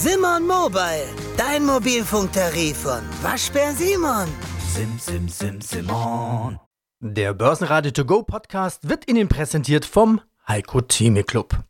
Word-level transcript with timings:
Simon 0.00 0.46
Mobile, 0.46 1.08
dein 1.36 1.66
Mobilfunktarif 1.66 2.76
von 2.76 3.00
Waschbär 3.20 3.72
Simon. 3.72 4.28
Sim, 4.72 4.96
sim, 4.96 5.28
sim, 5.28 5.60
Simon. 5.60 6.60
Der 7.00 7.34
Börsenradio 7.34 7.90
To 7.90 8.04
Go 8.04 8.22
Podcast 8.22 8.88
wird 8.88 9.10
Ihnen 9.10 9.26
präsentiert 9.26 9.84
vom 9.84 10.20
Heiko 10.46 10.82
Theme 10.82 11.24
Club. 11.24 11.64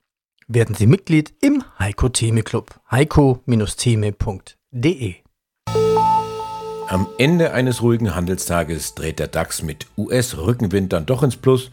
Werden 0.46 0.75
Sie 0.75 0.87
Mitglied 0.87 1.33
im 1.41 1.64
Heiko 1.79 2.11
Theme 2.11 2.43
Club. 2.43 2.79
heiko-theme.de 2.91 5.15
Am 6.89 7.07
Ende 7.17 7.55
eines 7.55 7.81
ruhigen 7.81 8.15
Handelstages 8.15 8.95
dreht 8.95 9.21
der 9.21 9.29
DAX 9.29 9.63
mit 9.63 9.87
US-Rückenwind 9.97 10.93
dann 10.93 11.07
doch 11.07 11.23
ins 11.23 11.39
Plus. 11.39 11.71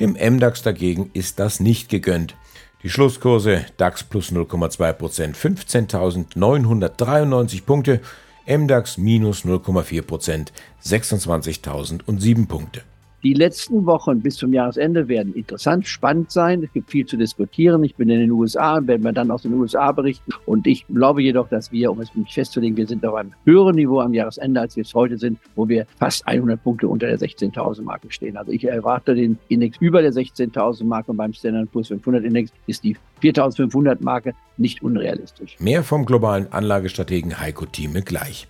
Dem 0.00 0.18
MDAX 0.20 0.60
dagegen 0.60 1.08
ist 1.14 1.38
das 1.38 1.60
nicht 1.60 1.88
gegönnt. 1.88 2.36
Die 2.84 2.90
Schlusskurse 2.90 3.64
DAX 3.78 4.04
plus 4.04 4.30
0,2%, 4.30 5.34
15.993 5.34 7.64
Punkte, 7.64 8.00
MDAX 8.46 8.98
minus 8.98 9.46
0,4%, 9.46 10.48
26.007 10.84 12.46
Punkte. 12.46 12.82
Die 13.24 13.32
letzten 13.32 13.86
Wochen 13.86 14.20
bis 14.20 14.36
zum 14.36 14.52
Jahresende 14.52 15.08
werden 15.08 15.32
interessant, 15.32 15.88
spannend 15.88 16.30
sein. 16.30 16.62
Es 16.62 16.70
gibt 16.74 16.90
viel 16.90 17.06
zu 17.06 17.16
diskutieren. 17.16 17.82
Ich 17.82 17.94
bin 17.94 18.10
in 18.10 18.20
den 18.20 18.30
USA 18.30 18.76
und 18.76 18.86
werden 18.86 19.02
wir 19.02 19.12
dann 19.12 19.30
aus 19.30 19.42
den 19.42 19.54
USA 19.54 19.92
berichten. 19.92 20.30
Und 20.44 20.66
ich 20.66 20.86
glaube 20.88 21.22
jedoch, 21.22 21.48
dass 21.48 21.72
wir, 21.72 21.90
um 21.90 22.00
es 22.00 22.14
mich 22.14 22.34
festzulegen, 22.34 22.76
wir 22.76 22.86
sind 22.86 23.04
auf 23.06 23.14
einem 23.14 23.32
höheren 23.46 23.76
Niveau 23.76 24.00
am 24.00 24.12
Jahresende, 24.12 24.60
als 24.60 24.76
wir 24.76 24.82
es 24.82 24.92
heute 24.92 25.16
sind, 25.16 25.38
wo 25.54 25.66
wir 25.66 25.86
fast 25.98 26.28
100 26.28 26.62
Punkte 26.62 26.86
unter 26.86 27.06
der 27.06 27.18
16.000 27.18 27.80
Marke 27.80 28.12
stehen. 28.12 28.36
Also 28.36 28.52
ich 28.52 28.62
erwarte 28.64 29.14
den 29.14 29.38
Index 29.48 29.78
über 29.80 30.02
der 30.02 30.12
16.000 30.12 30.84
Marke 30.84 31.10
und 31.10 31.16
beim 31.16 31.32
Standard 31.32 31.72
Poor's 31.72 31.88
500 31.88 32.24
Index 32.24 32.52
ist 32.66 32.84
die 32.84 32.94
4.500 33.22 34.04
Marke 34.04 34.34
nicht 34.58 34.82
unrealistisch. 34.82 35.56
Mehr 35.58 35.82
vom 35.82 36.04
globalen 36.04 36.52
Anlagestrategen 36.52 37.40
Heiko 37.40 37.64
Thieme 37.64 38.02
gleich. 38.02 38.46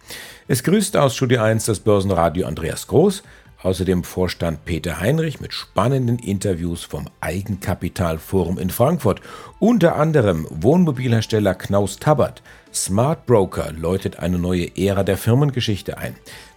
Es 0.49 0.65
grüßt 0.65 0.97
aus 0.97 1.15
Studio 1.15 1.43
1 1.43 1.67
das 1.67 1.79
Börsenradio 1.79 2.47
Andreas 2.47 2.89
Groß. 2.89 3.23
Außerdem 3.65 4.05
Vorstand 4.05 4.67
Peter 4.67 5.01
Heinrich 5.01 5.41
mit 5.41 5.55
spannenden 5.55 6.19
Interviews 6.19 6.85
vom 6.85 7.09
Eigenkapitalforum 7.23 8.59
in 8.59 8.69
Frankfurt. 8.69 9.23
Unter 9.59 9.97
anderem 9.97 10.47
Wohnmobilhersteller 10.51 11.55
Knaus 11.55 11.99
Tabbert. 11.99 12.43
Smart 12.75 13.25
Broker 13.25 13.73
läutet 13.73 14.19
eine 14.19 14.39
neue 14.39 14.77
Ära 14.77 15.03
der 15.03 15.17
Firmengeschichte 15.17 15.97
ein. 15.97 16.15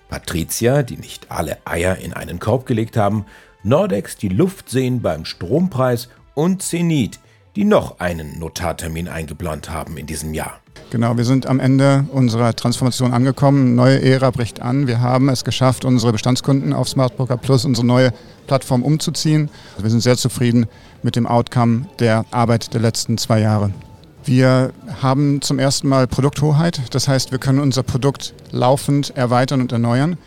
Patricia, 0.10 0.84
die 0.84 0.98
nicht 0.98 1.32
alle 1.32 1.58
Eier 1.64 1.96
in 1.96 2.12
einen 2.12 2.40
Korb 2.40 2.66
gelegt 2.66 2.98
haben. 2.98 3.26
Nordex, 3.64 4.18
die 4.18 4.28
Luft 4.28 4.70
sehen 4.70 5.02
beim 5.02 5.24
Strompreis. 5.24 6.10
Und 6.34 6.62
Zenit, 6.62 7.20
die 7.58 7.66
noch 7.66 8.00
einen 8.00 8.38
Notartermin 8.38 9.08
eingeplant 9.08 9.72
haben 9.72 9.98
in 9.98 10.06
diesem 10.06 10.36
Jahr. 10.36 10.60
Genau, 10.92 11.18
wir 11.18 11.26
sind 11.26 11.48
am 11.48 11.60
Ende 11.60 12.06
unserer 12.12 12.56
Transformation 12.56 13.14
angekommen. 13.14 13.74
Neue 13.74 14.00
Ära 14.00 14.30
bricht 14.30 14.62
an. 14.62 14.86
Wir 14.86 15.02
haben 15.02 15.28
es 15.28 15.44
geschafft, 15.44 15.84
unsere 15.84 16.12
Bestandskunden 16.12 16.72
auf 16.72 16.88
Smart 16.88 17.18
Broker 17.18 17.36
Plus, 17.36 17.66
unsere 17.66 17.88
neue 17.88 18.14
Plattform 18.46 18.84
umzuziehen. 18.84 19.50
Wir 19.80 19.90
sind 19.90 20.02
sehr 20.02 20.18
zufrieden 20.18 20.68
mit 21.02 21.16
dem 21.16 21.26
Outcome 21.26 21.88
der 21.98 22.26
Arbeit 22.30 22.76
der 22.76 22.82
letzten 22.82 23.18
zwei 23.18 23.40
Jahre. 23.40 23.72
Wir 24.24 24.72
haben 25.02 25.42
zum 25.42 25.58
ersten 25.58 25.88
Mal 25.88 26.06
Produkthoheit. 26.06 26.80
Das 26.92 27.08
heißt, 27.08 27.32
wir 27.32 27.40
können 27.40 27.60
unser 27.60 27.82
Produkt 27.82 28.36
laufend 28.52 29.18
erweitern 29.18 29.62
und 29.62 29.72
erneuern. 29.72 30.18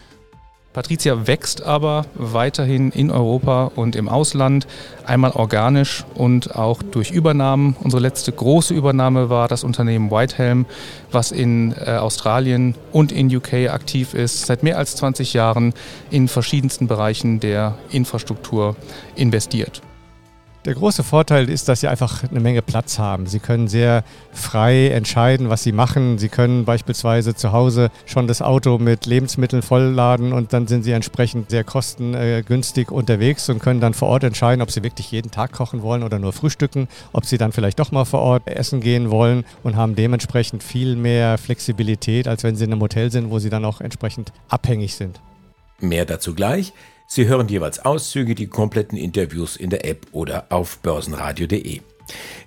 Patricia 0.72 1.26
wächst 1.26 1.64
aber 1.64 2.06
weiterhin 2.14 2.92
in 2.92 3.10
Europa 3.10 3.72
und 3.74 3.96
im 3.96 4.08
Ausland, 4.08 4.68
einmal 5.04 5.32
organisch 5.32 6.04
und 6.14 6.54
auch 6.54 6.80
durch 6.84 7.10
Übernahmen. 7.10 7.74
Unsere 7.80 8.00
letzte 8.00 8.30
große 8.30 8.72
Übernahme 8.72 9.30
war 9.30 9.48
das 9.48 9.64
Unternehmen 9.64 10.12
Whitehelm, 10.12 10.66
was 11.10 11.32
in 11.32 11.72
äh, 11.72 11.96
Australien 11.96 12.76
und 12.92 13.10
in 13.10 13.34
UK 13.34 13.68
aktiv 13.68 14.14
ist, 14.14 14.46
seit 14.46 14.62
mehr 14.62 14.78
als 14.78 14.94
20 14.94 15.32
Jahren 15.32 15.74
in 16.08 16.28
verschiedensten 16.28 16.86
Bereichen 16.86 17.40
der 17.40 17.74
Infrastruktur 17.90 18.76
investiert. 19.16 19.82
Der 20.66 20.74
große 20.74 21.02
Vorteil 21.02 21.48
ist, 21.48 21.70
dass 21.70 21.80
Sie 21.80 21.88
einfach 21.88 22.22
eine 22.22 22.38
Menge 22.38 22.60
Platz 22.60 22.98
haben. 22.98 23.24
Sie 23.24 23.38
können 23.38 23.66
sehr 23.66 24.04
frei 24.30 24.88
entscheiden, 24.88 25.48
was 25.48 25.62
Sie 25.62 25.72
machen. 25.72 26.18
Sie 26.18 26.28
können 26.28 26.66
beispielsweise 26.66 27.34
zu 27.34 27.52
Hause 27.52 27.90
schon 28.04 28.26
das 28.26 28.42
Auto 28.42 28.76
mit 28.76 29.06
Lebensmitteln 29.06 29.62
vollladen 29.62 30.34
und 30.34 30.52
dann 30.52 30.66
sind 30.66 30.82
Sie 30.82 30.92
entsprechend 30.92 31.48
sehr 31.48 31.64
kostengünstig 31.64 32.90
unterwegs 32.90 33.48
und 33.48 33.60
können 33.60 33.80
dann 33.80 33.94
vor 33.94 34.08
Ort 34.08 34.22
entscheiden, 34.22 34.60
ob 34.60 34.70
Sie 34.70 34.82
wirklich 34.82 35.10
jeden 35.10 35.30
Tag 35.30 35.52
kochen 35.52 35.80
wollen 35.80 36.02
oder 36.02 36.18
nur 36.18 36.34
frühstücken, 36.34 36.88
ob 37.14 37.24
Sie 37.24 37.38
dann 37.38 37.52
vielleicht 37.52 37.78
doch 37.78 37.90
mal 37.90 38.04
vor 38.04 38.20
Ort 38.20 38.46
essen 38.46 38.82
gehen 38.82 39.10
wollen 39.10 39.46
und 39.62 39.76
haben 39.76 39.94
dementsprechend 39.94 40.62
viel 40.62 40.94
mehr 40.94 41.38
Flexibilität, 41.38 42.28
als 42.28 42.42
wenn 42.42 42.56
Sie 42.56 42.64
in 42.64 42.72
einem 42.72 42.82
Hotel 42.82 43.10
sind, 43.10 43.30
wo 43.30 43.38
Sie 43.38 43.48
dann 43.48 43.64
auch 43.64 43.80
entsprechend 43.80 44.30
abhängig 44.50 44.94
sind. 44.94 45.22
Mehr 45.78 46.04
dazu 46.04 46.34
gleich. 46.34 46.74
Sie 47.12 47.26
hören 47.26 47.48
jeweils 47.48 47.84
Auszüge, 47.84 48.36
die 48.36 48.46
kompletten 48.46 48.96
Interviews 48.96 49.56
in 49.56 49.68
der 49.68 49.84
App 49.84 50.06
oder 50.12 50.46
auf 50.50 50.78
börsenradio.de. 50.78 51.80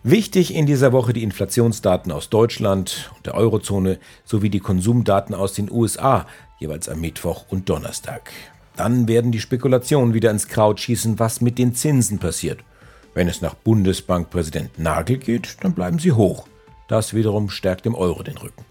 Wichtig 0.03 0.55
in 0.55 0.65
dieser 0.65 0.93
Woche 0.93 1.11
die 1.11 1.23
Inflationsdaten 1.23 2.13
aus 2.13 2.29
Deutschland 2.29 3.11
und 3.13 3.25
der 3.25 3.35
Eurozone 3.35 3.99
sowie 4.23 4.49
die 4.49 4.61
Konsumdaten 4.61 5.35
aus 5.35 5.51
den 5.51 5.69
USA, 5.69 6.25
jeweils 6.59 6.87
am 6.87 7.01
Mittwoch 7.01 7.43
und 7.49 7.67
Donnerstag. 7.67 8.31
Dann 8.77 9.09
werden 9.09 9.33
die 9.33 9.41
Spekulationen 9.41 10.13
wieder 10.13 10.31
ins 10.31 10.47
Kraut 10.47 10.79
schießen, 10.79 11.19
was 11.19 11.41
mit 11.41 11.57
den 11.59 11.75
Zinsen 11.75 12.19
passiert. 12.19 12.61
Wenn 13.13 13.27
es 13.27 13.41
nach 13.41 13.55
Bundesbankpräsident 13.55 14.79
Nagel 14.79 15.17
geht, 15.17 15.57
dann 15.59 15.73
bleiben 15.73 15.99
sie 15.99 16.13
hoch. 16.13 16.47
Das 16.87 17.13
wiederum 17.13 17.49
stärkt 17.49 17.83
dem 17.83 17.95
Euro 17.95 18.23
den 18.23 18.37
Rücken. 18.37 18.63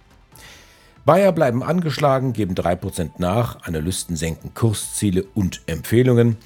Bayer 1.04 1.32
bleiben 1.32 1.64
angeschlagen, 1.64 2.32
geben 2.32 2.54
3% 2.54 3.12
nach, 3.18 3.62
Analysten 3.62 4.14
senken 4.14 4.54
Kursziele 4.54 5.24
und 5.34 5.62
Empfehlungen. 5.66 6.36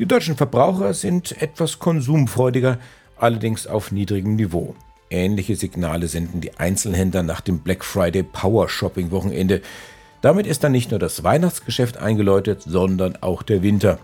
Die 0.00 0.06
deutschen 0.06 0.36
Verbraucher 0.36 0.94
sind 0.94 1.40
etwas 1.40 1.78
konsumfreudiger, 1.78 2.78
allerdings 3.16 3.68
auf 3.68 3.92
niedrigem 3.92 4.34
Niveau. 4.34 4.74
Ähnliche 5.10 5.54
Signale 5.54 6.08
senden 6.08 6.40
die 6.40 6.58
Einzelhändler 6.58 7.22
nach 7.22 7.40
dem 7.40 7.60
Black 7.60 7.84
Friday 7.84 8.24
Power 8.24 8.68
Shopping 8.68 9.12
Wochenende. 9.12 9.62
Damit 10.22 10.48
ist 10.48 10.64
dann 10.64 10.72
nicht 10.72 10.90
nur 10.90 10.98
das 10.98 11.22
Weihnachtsgeschäft 11.22 11.96
eingeläutet, 11.98 12.62
sondern 12.66 13.16
auch 13.20 13.44
der 13.44 13.62
Winter. 13.62 14.00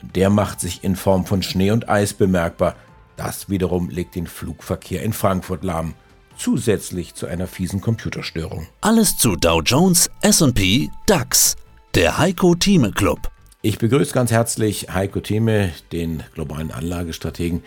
Und 0.00 0.14
der 0.14 0.30
macht 0.30 0.60
sich 0.60 0.84
in 0.84 0.94
Form 0.94 1.26
von 1.26 1.42
Schnee 1.42 1.72
und 1.72 1.88
Eis 1.88 2.14
bemerkbar. 2.14 2.76
Das 3.16 3.50
wiederum 3.50 3.90
legt 3.90 4.14
den 4.14 4.28
Flugverkehr 4.28 5.02
in 5.02 5.12
Frankfurt 5.12 5.64
lahm 5.64 5.94
zusätzlich 6.38 7.14
zu 7.14 7.26
einer 7.26 7.46
fiesen 7.46 7.80
Computerstörung. 7.80 8.66
Alles 8.80 9.16
zu 9.16 9.36
Dow 9.36 9.60
Jones, 9.60 10.10
SP, 10.22 10.88
DAX. 11.06 11.56
Der 11.94 12.18
Heiko 12.18 12.54
Thieme 12.54 12.92
Club. 12.92 13.30
Ich 13.60 13.78
begrüße 13.78 14.14
ganz 14.14 14.30
herzlich 14.30 14.88
Heiko 14.92 15.20
Thieme, 15.20 15.72
den 15.90 16.22
globalen 16.34 16.70
Anlagestrategen. 16.70 17.62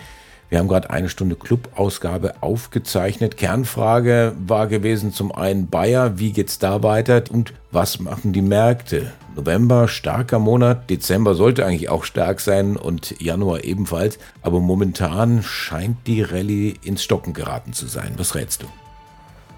Wir 0.51 0.59
haben 0.59 0.67
gerade 0.67 0.89
eine 0.89 1.07
Stunde 1.07 1.37
Clubausgabe 1.37 2.43
aufgezeichnet. 2.43 3.37
Kernfrage 3.37 4.33
war 4.45 4.67
gewesen 4.67 5.13
zum 5.13 5.31
einen 5.31 5.69
Bayer, 5.69 6.19
wie 6.19 6.33
geht's 6.33 6.59
da 6.59 6.83
weiter 6.83 7.23
und 7.31 7.53
was 7.71 8.01
machen 8.01 8.33
die 8.33 8.41
Märkte? 8.41 9.13
November 9.33 9.87
starker 9.87 10.39
Monat, 10.39 10.89
Dezember 10.89 11.35
sollte 11.35 11.65
eigentlich 11.65 11.87
auch 11.87 12.03
stark 12.03 12.41
sein 12.41 12.75
und 12.75 13.15
Januar 13.21 13.63
ebenfalls, 13.63 14.19
aber 14.41 14.59
momentan 14.59 15.41
scheint 15.41 16.05
die 16.05 16.21
Rallye 16.21 16.73
ins 16.83 17.01
Stocken 17.01 17.31
geraten 17.31 17.71
zu 17.71 17.87
sein. 17.87 18.15
Was 18.17 18.35
rätst 18.35 18.63
du? 18.63 18.67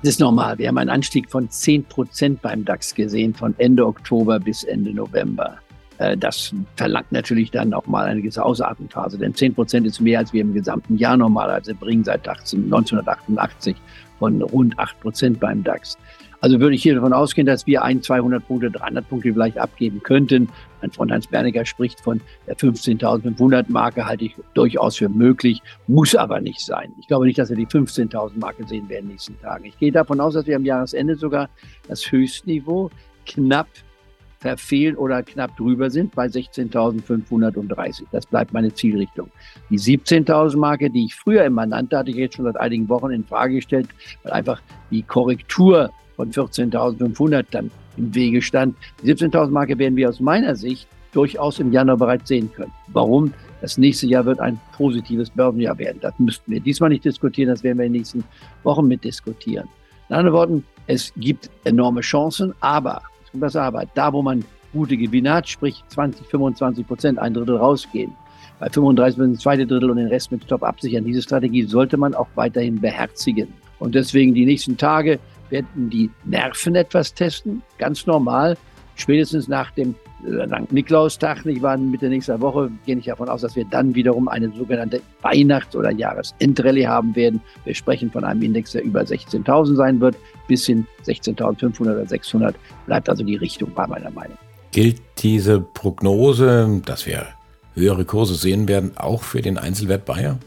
Das 0.03 0.11
ist 0.11 0.19
normal. 0.19 0.59
Wir 0.59 0.67
haben 0.67 0.77
einen 0.77 0.91
Anstieg 0.91 1.31
von 1.31 1.49
10 1.49 1.85
Prozent 1.85 2.43
beim 2.43 2.65
DAX 2.65 2.93
gesehen, 2.93 3.33
von 3.33 3.55
Ende 3.57 3.87
Oktober 3.87 4.39
bis 4.39 4.63
Ende 4.63 4.93
November. 4.93 5.57
Äh, 6.03 6.17
das 6.17 6.53
verlangt 6.75 7.11
natürlich 7.11 7.51
dann 7.51 7.73
auch 7.73 7.87
mal 7.87 8.05
eine 8.05 8.21
gewisse 8.21 8.43
Ausatmenphase, 8.43 9.17
denn 9.17 9.33
10 9.33 9.55
Prozent 9.55 9.87
ist 9.87 10.01
mehr, 10.01 10.19
als 10.19 10.33
wir 10.33 10.41
im 10.41 10.53
gesamten 10.53 10.97
Jahr 10.97 11.17
normalerweise 11.17 11.73
bringen, 11.73 12.03
seit 12.03 12.27
1988 12.27 13.75
von 14.19 14.41
rund 14.41 14.77
8 14.77 14.99
Prozent 14.99 15.39
beim 15.39 15.63
DAX. 15.63 15.97
Also 16.41 16.59
würde 16.59 16.75
ich 16.75 16.83
hier 16.83 16.95
davon 16.95 17.13
ausgehen, 17.13 17.47
dass 17.47 17.65
wir 17.67 17.83
ein, 17.83 18.01
200 18.01 18.45
Punkte, 18.45 18.69
300 18.69 19.07
Punkte 19.07 19.31
vielleicht 19.31 19.57
abgeben 19.57 20.03
könnten. 20.03 20.49
Mein 20.81 20.91
Freund 20.91 21.11
Hans 21.13 21.25
Berniger 21.25 21.65
spricht 21.65 22.01
von 22.01 22.19
der 22.47 22.57
15.500 22.57 23.65
Marke, 23.69 24.05
halte 24.05 24.25
ich 24.25 24.35
durchaus 24.53 24.97
für 24.97 25.07
möglich, 25.07 25.61
muss 25.87 26.15
aber 26.15 26.41
nicht 26.41 26.59
sein. 26.59 26.91
Ich 26.99 27.07
glaube 27.07 27.27
nicht, 27.27 27.39
dass 27.39 27.47
wir 27.47 27.55
die 27.55 27.65
15.000 27.65 28.37
Marke 28.37 28.67
sehen 28.67 28.89
werden 28.89 29.03
in 29.03 29.07
den 29.07 29.11
nächsten 29.13 29.39
Tagen. 29.39 29.63
Ich 29.63 29.79
gehe 29.79 29.93
davon 29.93 30.19
aus, 30.19 30.33
dass 30.33 30.45
wir 30.45 30.57
am 30.57 30.65
Jahresende 30.65 31.15
sogar 31.15 31.49
das 31.87 32.11
Höchstniveau 32.11 32.91
knapp 33.25 33.67
verfehlen 34.43 34.97
oder 34.97 35.23
knapp 35.23 35.55
drüber 35.55 35.89
sind 35.89 36.13
bei 36.13 36.25
16.530. 36.25 38.03
Das 38.11 38.25
bleibt 38.25 38.51
meine 38.51 38.73
Zielrichtung. 38.73 39.29
Die 39.69 39.79
17.000 39.79 40.57
Marke, 40.57 40.89
die 40.89 41.05
ich 41.05 41.15
früher 41.15 41.45
immer 41.45 41.65
nannte, 41.65 41.97
hatte 41.97 42.11
ich 42.11 42.17
jetzt 42.17 42.35
schon 42.35 42.45
seit 42.45 42.57
einigen 42.57 42.89
Wochen 42.89 43.11
in 43.11 43.23
Frage 43.23 43.55
gestellt, 43.55 43.87
weil 44.23 44.33
einfach 44.33 44.61
die 44.91 45.01
Korrektur 45.01 45.91
von 46.17 46.29
14.500 46.31 47.45
dann 47.51 47.71
im 47.95 48.13
Wege 48.13 48.41
stand. 48.41 48.75
Die 49.01 49.13
17.000 49.13 49.49
Marke 49.49 49.77
werden 49.79 49.95
wir 49.95 50.09
aus 50.09 50.19
meiner 50.19 50.55
Sicht 50.55 50.87
durchaus 51.13 51.59
im 51.59 51.71
Januar 51.71 51.97
bereits 51.97 52.27
sehen 52.27 52.51
können. 52.51 52.73
Warum? 52.87 53.33
Das 53.61 53.77
nächste 53.77 54.07
Jahr 54.07 54.25
wird 54.25 54.41
ein 54.41 54.59
positives 54.75 55.29
Börsenjahr 55.29 55.77
werden. 55.77 55.99
Das 56.01 56.13
müssten 56.19 56.51
wir 56.51 56.59
diesmal 56.59 56.89
nicht 56.89 57.05
diskutieren, 57.05 57.47
das 57.49 57.63
werden 57.63 57.77
wir 57.77 57.85
in 57.85 57.93
den 57.93 57.99
nächsten 57.99 58.25
Wochen 58.63 58.87
mitdiskutieren. 58.89 59.69
In 60.09 60.15
anderen 60.15 60.37
Worten, 60.37 60.65
Es 60.85 61.13
gibt 61.15 61.49
enorme 61.63 62.01
Chancen, 62.01 62.53
aber, 62.59 63.01
das 63.41 63.55
aber, 63.55 63.85
da 63.93 64.11
wo 64.13 64.21
man 64.21 64.43
gute 64.71 64.97
Gewinne 64.97 65.33
hat, 65.33 65.47
sprich 65.47 65.83
20, 65.87 66.27
25 66.27 66.87
Prozent, 66.87 67.19
ein 67.19 67.33
Drittel 67.33 67.57
rausgehen, 67.57 68.15
bei 68.59 68.69
35 68.69 69.17
Prozent 69.17 69.41
zweite 69.41 69.67
Drittel 69.67 69.91
und 69.91 69.97
den 69.97 70.07
Rest 70.07 70.31
mit 70.31 70.43
Stop 70.43 70.63
absichern. 70.63 71.05
Diese 71.05 71.21
Strategie 71.21 71.63
sollte 71.63 71.97
man 71.97 72.13
auch 72.13 72.27
weiterhin 72.35 72.79
beherzigen. 72.79 73.53
Und 73.79 73.95
deswegen 73.95 74.33
die 74.33 74.45
nächsten 74.45 74.77
Tage 74.77 75.19
werden 75.49 75.89
die 75.89 76.09
Nerven 76.23 76.75
etwas 76.75 77.13
testen, 77.13 77.61
ganz 77.77 78.05
normal. 78.05 78.57
Spätestens 78.95 79.47
nach 79.47 79.71
dem 79.71 79.95
St. 80.23 80.71
Niklaustag, 80.71 81.45
nicht 81.45 81.61
wahr, 81.61 81.77
Mitte 81.77 82.07
nächster 82.07 82.39
Woche, 82.39 82.71
gehe 82.85 82.97
ich 82.97 83.05
davon 83.05 83.29
aus, 83.29 83.41
dass 83.41 83.55
wir 83.55 83.65
dann 83.65 83.93
wiederum 83.93 84.27
eine 84.27 84.49
sogenannte 84.51 85.01
Weihnachts- 85.21 85.75
oder 85.75 85.91
Jahresendrallye 85.91 86.87
haben 86.87 87.15
werden. 87.15 87.41
Wir 87.65 87.75
sprechen 87.75 88.09
von 88.11 88.23
einem 88.23 88.41
Index, 88.41 88.71
der 88.71 88.83
über 88.83 89.01
16.000 89.01 89.75
sein 89.75 89.99
wird, 89.99 90.15
bis 90.47 90.65
hin 90.65 90.87
16.500 91.05 91.81
oder 91.81 92.05
600 92.05 92.55
bleibt 92.85 93.09
also 93.09 93.23
die 93.23 93.35
Richtung 93.35 93.71
bei 93.73 93.85
meiner 93.87 94.11
Meinung. 94.11 94.37
Gilt 94.71 95.01
diese 95.19 95.59
Prognose, 95.59 96.81
dass 96.85 97.05
wir 97.05 97.27
höhere 97.75 98.05
Kurse 98.05 98.35
sehen 98.35 98.67
werden, 98.67 98.91
auch 98.95 99.23
für 99.23 99.41
den 99.41 99.57
Einzelwert 99.57 100.05
Bayer? 100.05 100.37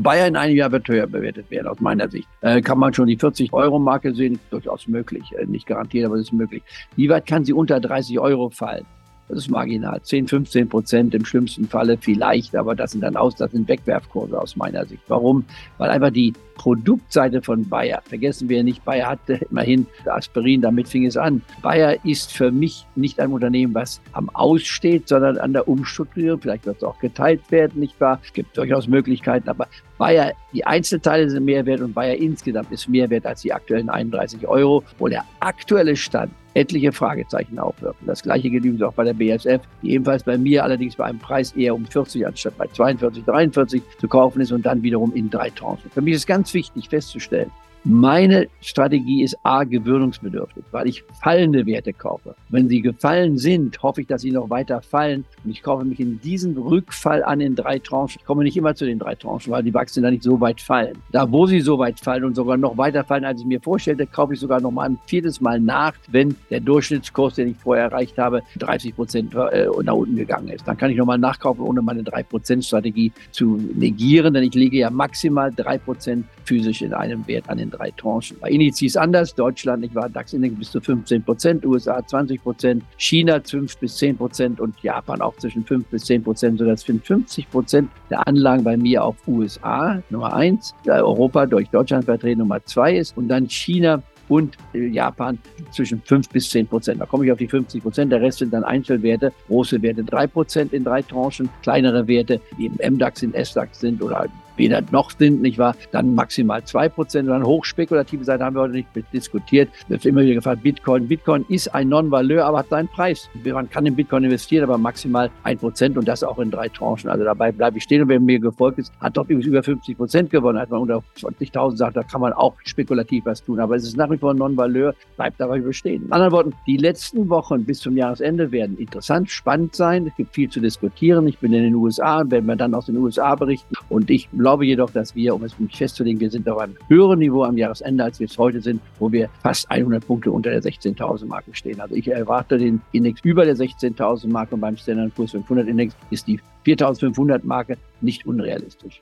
Bayer 0.00 0.26
in 0.26 0.36
einem 0.36 0.56
Jahr 0.56 0.72
wird 0.72 0.88
höher 0.88 1.06
bewertet 1.06 1.50
werden, 1.50 1.68
aus 1.68 1.80
meiner 1.80 2.08
Sicht. 2.08 2.28
Äh, 2.40 2.62
kann 2.62 2.78
man 2.78 2.94
schon 2.94 3.06
die 3.06 3.18
40-Euro-Marke 3.18 4.14
sehen? 4.14 4.38
Durchaus 4.50 4.88
möglich. 4.88 5.22
Äh, 5.36 5.46
nicht 5.46 5.66
garantiert, 5.66 6.06
aber 6.06 6.16
es 6.16 6.22
ist 6.22 6.32
möglich. 6.32 6.62
Wie 6.96 7.08
weit 7.08 7.26
kann 7.26 7.44
sie 7.44 7.52
unter 7.52 7.78
30 7.78 8.18
Euro 8.18 8.48
fallen? 8.50 8.86
Das 9.28 9.38
ist 9.38 9.50
marginal. 9.50 10.02
10, 10.02 10.28
15 10.28 10.68
Prozent 10.68 11.14
im 11.14 11.24
schlimmsten 11.24 11.66
Falle 11.66 11.96
vielleicht, 11.98 12.54
aber 12.54 12.74
das 12.74 12.92
sind 12.92 13.00
dann 13.02 13.16
aus, 13.16 13.34
das 13.36 13.52
sind 13.52 13.68
Wegwerfkurse 13.68 14.38
aus 14.38 14.56
meiner 14.56 14.84
Sicht. 14.84 15.02
Warum? 15.08 15.44
Weil 15.78 15.90
einfach 15.90 16.10
die 16.10 16.34
Produktseite 16.56 17.40
von 17.40 17.68
Bayer, 17.68 18.02
vergessen 18.04 18.48
wir 18.48 18.62
nicht, 18.62 18.84
Bayer 18.84 19.08
hatte 19.08 19.40
immerhin 19.50 19.86
Aspirin, 20.04 20.60
damit 20.60 20.88
fing 20.88 21.06
es 21.06 21.16
an. 21.16 21.40
Bayer 21.62 22.04
ist 22.04 22.32
für 22.32 22.50
mich 22.50 22.86
nicht 22.94 23.18
ein 23.20 23.32
Unternehmen, 23.32 23.74
was 23.74 24.00
am 24.12 24.28
Aussteht, 24.30 25.08
sondern 25.08 25.38
an 25.38 25.52
der 25.54 25.66
Umstrukturierung. 25.66 26.40
Vielleicht 26.40 26.66
wird 26.66 26.76
es 26.76 26.84
auch 26.84 26.98
geteilt 26.98 27.50
werden, 27.50 27.80
nicht 27.80 27.98
wahr? 28.00 28.20
Es 28.22 28.32
gibt 28.32 28.56
durchaus 28.56 28.86
Möglichkeiten, 28.86 29.48
aber 29.48 29.66
Bayer, 29.98 30.32
die 30.52 30.66
Einzelteile 30.66 31.30
sind 31.30 31.44
mehr 31.44 31.64
wert 31.64 31.80
und 31.80 31.94
Bayer 31.94 32.16
insgesamt 32.16 32.70
ist 32.70 32.88
mehr 32.88 33.08
wert 33.08 33.24
als 33.24 33.42
die 33.42 33.52
aktuellen 33.52 33.88
31 33.88 34.46
Euro, 34.46 34.84
wo 34.98 35.08
der 35.08 35.24
aktuelle 35.40 35.96
Stand 35.96 36.32
etliche 36.54 36.92
Fragezeichen 36.92 37.58
aufwirken. 37.58 38.06
Das 38.06 38.22
gleiche 38.22 38.50
gilt 38.50 38.64
übrigens 38.64 38.82
auch 38.82 38.94
bei 38.94 39.04
der 39.04 39.14
BSF, 39.14 39.62
die 39.82 39.92
ebenfalls 39.92 40.22
bei 40.22 40.36
mir 40.36 40.64
allerdings 40.64 40.96
bei 40.96 41.04
einem 41.04 41.18
Preis 41.18 41.52
eher 41.52 41.74
um 41.74 41.86
40 41.86 42.26
anstatt 42.26 42.56
bei 42.58 42.66
42, 42.66 43.24
43 43.24 43.82
zu 43.98 44.08
kaufen 44.08 44.40
ist 44.40 44.52
und 44.52 44.66
dann 44.66 44.82
wiederum 44.82 45.14
in 45.14 45.30
drei 45.30 45.50
Tranchen. 45.50 45.90
Für 45.90 46.02
mich 46.02 46.14
ist 46.14 46.26
ganz 46.26 46.52
wichtig 46.54 46.88
festzustellen, 46.88 47.50
meine 47.84 48.46
Strategie 48.60 49.22
ist 49.22 49.36
A, 49.42 49.64
gewöhnungsbedürftig, 49.64 50.64
weil 50.70 50.86
ich 50.86 51.02
fallende 51.20 51.66
Werte 51.66 51.92
kaufe. 51.92 52.36
Wenn 52.48 52.68
sie 52.68 52.80
gefallen 52.80 53.38
sind, 53.38 53.82
hoffe 53.82 54.02
ich, 54.02 54.06
dass 54.06 54.22
sie 54.22 54.30
noch 54.30 54.50
weiter 54.50 54.82
fallen. 54.82 55.24
Und 55.44 55.50
ich 55.50 55.62
kaufe 55.62 55.84
mich 55.84 55.98
in 55.98 56.20
diesen 56.20 56.56
Rückfall 56.56 57.24
an 57.24 57.40
in 57.40 57.56
drei 57.56 57.80
Tranchen. 57.80 58.20
Ich 58.20 58.26
komme 58.26 58.44
nicht 58.44 58.56
immer 58.56 58.74
zu 58.74 58.84
den 58.84 59.00
drei 59.00 59.16
Tranchen, 59.16 59.52
weil 59.52 59.64
die 59.64 59.74
Wachsen 59.74 60.02
da 60.02 60.10
nicht 60.10 60.22
so 60.22 60.40
weit 60.40 60.60
fallen. 60.60 60.96
Da, 61.10 61.30
wo 61.30 61.46
sie 61.46 61.60
so 61.60 61.78
weit 61.78 61.98
fallen 61.98 62.24
und 62.24 62.36
sogar 62.36 62.56
noch 62.56 62.76
weiter 62.76 63.02
fallen, 63.02 63.24
als 63.24 63.40
ich 63.40 63.46
mir 63.46 63.60
vorstellte, 63.60 64.06
kaufe 64.06 64.34
ich 64.34 64.40
sogar 64.40 64.60
noch 64.60 64.70
mal 64.70 64.88
ein 64.88 64.98
viertes 65.06 65.40
Mal 65.40 65.58
nach, 65.58 65.94
wenn 66.08 66.36
der 66.50 66.60
Durchschnittskurs, 66.60 67.34
den 67.34 67.48
ich 67.48 67.56
vorher 67.56 67.86
erreicht 67.86 68.16
habe, 68.16 68.42
30 68.60 68.94
Prozent 68.94 69.34
äh, 69.34 69.66
nach 69.82 69.94
unten 69.94 70.14
gegangen 70.14 70.48
ist. 70.48 70.68
Dann 70.68 70.76
kann 70.76 70.90
ich 70.90 70.96
noch 70.96 71.06
mal 71.06 71.18
nachkaufen, 71.18 71.64
ohne 71.64 71.82
meine 71.82 72.02
3%-Strategie 72.02 73.12
zu 73.32 73.58
negieren, 73.74 74.34
denn 74.34 74.44
ich 74.44 74.54
lege 74.54 74.78
ja 74.78 74.90
maximal 74.90 75.50
3% 75.50 76.22
physisch 76.44 76.82
in 76.82 76.94
einem 76.94 77.26
Wert 77.26 77.48
an 77.48 77.58
den 77.58 77.71
drei 77.72 77.90
Tranchen. 77.92 78.36
Bei 78.40 78.50
Indizes 78.50 78.96
anders. 78.96 79.34
Deutschland, 79.34 79.84
ich 79.84 79.94
war 79.94 80.08
DAX-Index 80.08 80.54
bis 80.56 80.70
zu 80.70 80.80
15 80.80 81.22
Prozent, 81.22 81.64
USA 81.64 82.04
20 82.06 82.42
Prozent, 82.42 82.84
China 82.96 83.40
5 83.40 83.76
bis 83.78 83.96
10 83.96 84.16
Prozent 84.16 84.60
und 84.60 84.74
Japan 84.82 85.20
auch 85.20 85.36
zwischen 85.36 85.64
5 85.64 85.86
bis 85.86 86.04
10 86.04 86.22
Prozent, 86.22 86.58
sodass 86.58 86.84
50 86.84 87.50
Prozent 87.50 87.90
der 88.10 88.26
Anlagen 88.26 88.64
bei 88.64 88.76
mir 88.76 89.04
auf 89.04 89.16
USA 89.26 90.02
Nummer 90.10 90.34
1, 90.34 90.74
Europa 90.86 91.46
durch 91.46 91.68
Deutschland 91.70 92.04
vertreten 92.04 92.40
Nummer 92.40 92.64
2 92.64 92.96
ist 92.96 93.16
und 93.16 93.28
dann 93.28 93.48
China 93.48 94.02
und 94.28 94.56
äh, 94.72 94.86
Japan 94.86 95.38
zwischen 95.72 96.00
5 96.02 96.28
bis 96.30 96.50
10 96.50 96.66
Prozent. 96.66 97.00
Da 97.00 97.06
komme 97.06 97.24
ich 97.24 97.32
auf 97.32 97.38
die 97.38 97.48
50 97.48 97.82
Prozent. 97.82 98.12
Der 98.12 98.20
Rest 98.20 98.38
sind 98.38 98.52
dann 98.52 98.64
Einzelwerte, 98.64 99.32
große 99.48 99.82
Werte 99.82 100.04
3 100.04 100.26
Prozent 100.26 100.72
in 100.72 100.84
drei 100.84 101.02
Tranchen, 101.02 101.48
kleinere 101.62 102.06
Werte, 102.06 102.40
die 102.58 102.66
im 102.66 102.94
MDAX, 102.94 103.22
in 103.22 103.34
SDAX 103.34 103.80
sind 103.80 104.02
oder 104.02 104.26
weder 104.56 104.82
noch 104.90 105.10
sind, 105.10 105.42
nicht 105.42 105.58
wahr? 105.58 105.74
Dann 105.90 106.14
maximal 106.14 106.64
zwei 106.64 106.88
Prozent. 106.88 107.28
Dann 107.28 107.44
hochspekulative 107.44 108.24
Seite 108.24 108.44
haben 108.44 108.56
wir 108.56 108.62
heute 108.62 108.74
nicht 108.74 108.88
diskutiert. 109.12 109.70
Wird 109.88 110.04
immer 110.06 110.22
wieder 110.22 110.34
gefragt, 110.34 110.62
Bitcoin. 110.62 111.08
Bitcoin 111.08 111.44
ist 111.48 111.74
ein 111.74 111.88
Non-Valeur, 111.88 112.44
aber 112.44 112.58
hat 112.58 112.68
seinen 112.68 112.88
Preis. 112.88 113.28
Man 113.44 113.68
kann 113.70 113.86
in 113.86 113.94
Bitcoin 113.94 114.24
investieren, 114.24 114.64
aber 114.64 114.78
maximal 114.78 115.30
ein 115.42 115.58
Prozent 115.58 115.96
und 115.96 116.08
das 116.08 116.22
auch 116.22 116.38
in 116.38 116.50
drei 116.50 116.68
Tranchen. 116.68 117.10
Also 117.10 117.24
dabei 117.24 117.52
bleibe 117.52 117.78
ich 117.78 117.84
stehen. 117.84 118.02
Und 118.02 118.08
wer 118.08 118.20
mir 118.20 118.38
gefolgt 118.38 118.78
ist, 118.78 118.92
hat 119.00 119.16
doch 119.16 119.28
über 119.28 119.62
50 119.62 119.96
Prozent 119.96 120.30
gewonnen. 120.30 120.58
Hat 120.58 120.70
man 120.70 120.80
unter 120.80 121.02
20.000 121.18 121.76
sagt, 121.76 121.96
da 121.96 122.02
kann 122.02 122.20
man 122.20 122.32
auch 122.32 122.54
spekulativ 122.64 123.26
was 123.26 123.42
tun. 123.42 123.60
Aber 123.60 123.76
es 123.76 123.84
ist 123.84 123.96
nach 123.96 124.10
wie 124.10 124.18
vor 124.18 124.32
ein 124.32 124.36
Non-Valeur, 124.36 124.94
bleibt 125.16 125.40
dabei 125.40 125.60
bestehen. 125.60 126.04
In 126.06 126.12
anderen 126.12 126.32
Worten, 126.32 126.52
die 126.66 126.76
letzten 126.76 127.28
Wochen 127.28 127.64
bis 127.64 127.80
zum 127.80 127.96
Jahresende 127.96 128.50
werden 128.52 128.76
interessant, 128.78 129.30
spannend 129.30 129.74
sein. 129.74 130.06
Es 130.06 130.16
gibt 130.16 130.34
viel 130.34 130.48
zu 130.48 130.60
diskutieren. 130.60 131.26
Ich 131.26 131.38
bin 131.38 131.52
in 131.52 131.62
den 131.62 131.74
USA 131.74 132.20
und 132.20 132.30
werden 132.30 132.46
wir 132.46 132.56
dann 132.56 132.74
aus 132.74 132.86
den 132.86 132.96
USA 132.96 133.34
berichten. 133.34 133.74
Und 133.88 134.10
ich 134.10 134.28
glaube 134.42 134.66
jedoch, 134.66 134.90
dass 134.90 135.14
wir, 135.14 135.34
um 135.36 135.44
es 135.44 135.56
mich 135.60 135.76
festzulegen, 135.76 136.20
wir 136.20 136.30
sind 136.30 136.48
auf 136.48 136.58
einem 136.58 136.76
höheren 136.88 137.20
Niveau 137.20 137.44
am 137.44 137.56
Jahresende, 137.56 138.02
als 138.02 138.18
wir 138.18 138.26
es 138.26 138.36
heute 138.36 138.60
sind, 138.60 138.82
wo 138.98 139.10
wir 139.12 139.28
fast 139.40 139.70
100 139.70 140.04
Punkte 140.04 140.32
unter 140.32 140.50
der 140.50 140.60
16.000 140.60 141.26
Marke 141.26 141.54
stehen. 141.54 141.80
Also 141.80 141.94
ich 141.94 142.08
erwarte 142.08 142.58
den 142.58 142.80
Index 142.90 143.20
über 143.22 143.44
der 143.44 143.56
16.000 143.56 144.28
Marke 144.28 144.56
und 144.56 144.60
beim 144.60 144.76
Standard 144.76 145.14
Poor's 145.14 145.30
500 145.30 145.68
Index 145.68 145.94
ist 146.10 146.26
die 146.26 146.40
4.500 146.66 147.40
Marke 147.44 147.76
nicht 148.00 148.26
unrealistisch. 148.26 149.00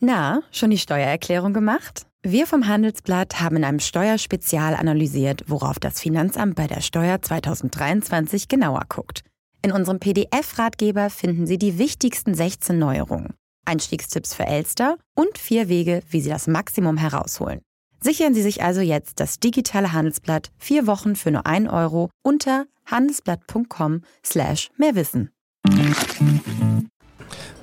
Na, 0.00 0.42
schon 0.52 0.70
die 0.70 0.78
Steuererklärung 0.78 1.54
gemacht? 1.54 2.06
Wir 2.22 2.46
vom 2.46 2.68
Handelsblatt 2.68 3.40
haben 3.40 3.56
in 3.56 3.64
einem 3.64 3.78
Steuerspezial 3.78 4.74
analysiert, 4.74 5.44
worauf 5.46 5.78
das 5.78 6.00
Finanzamt 6.00 6.56
bei 6.56 6.66
der 6.66 6.82
Steuer 6.82 7.22
2023 7.22 8.48
genauer 8.48 8.82
guckt. 8.90 9.22
In 9.62 9.72
unserem 9.72 9.98
PDF-Ratgeber 9.98 11.08
finden 11.08 11.46
Sie 11.46 11.56
die 11.56 11.78
wichtigsten 11.78 12.34
16 12.34 12.78
Neuerungen. 12.78 13.34
Einstiegstipps 13.66 14.34
für 14.34 14.46
Elster 14.46 14.96
und 15.14 15.38
vier 15.38 15.68
Wege, 15.68 16.02
wie 16.10 16.20
Sie 16.20 16.30
das 16.30 16.46
Maximum 16.46 16.96
herausholen. 16.96 17.60
Sichern 18.00 18.34
Sie 18.34 18.42
sich 18.42 18.62
also 18.62 18.80
jetzt 18.80 19.20
das 19.20 19.40
digitale 19.40 19.92
Handelsblatt 19.92 20.50
vier 20.58 20.86
Wochen 20.86 21.16
für 21.16 21.30
nur 21.30 21.46
1 21.46 21.68
Euro 21.70 22.10
unter 22.22 22.66
handelsblatt.com 22.86 24.02
slash 24.24 24.70
mehrwissen. 24.76 25.30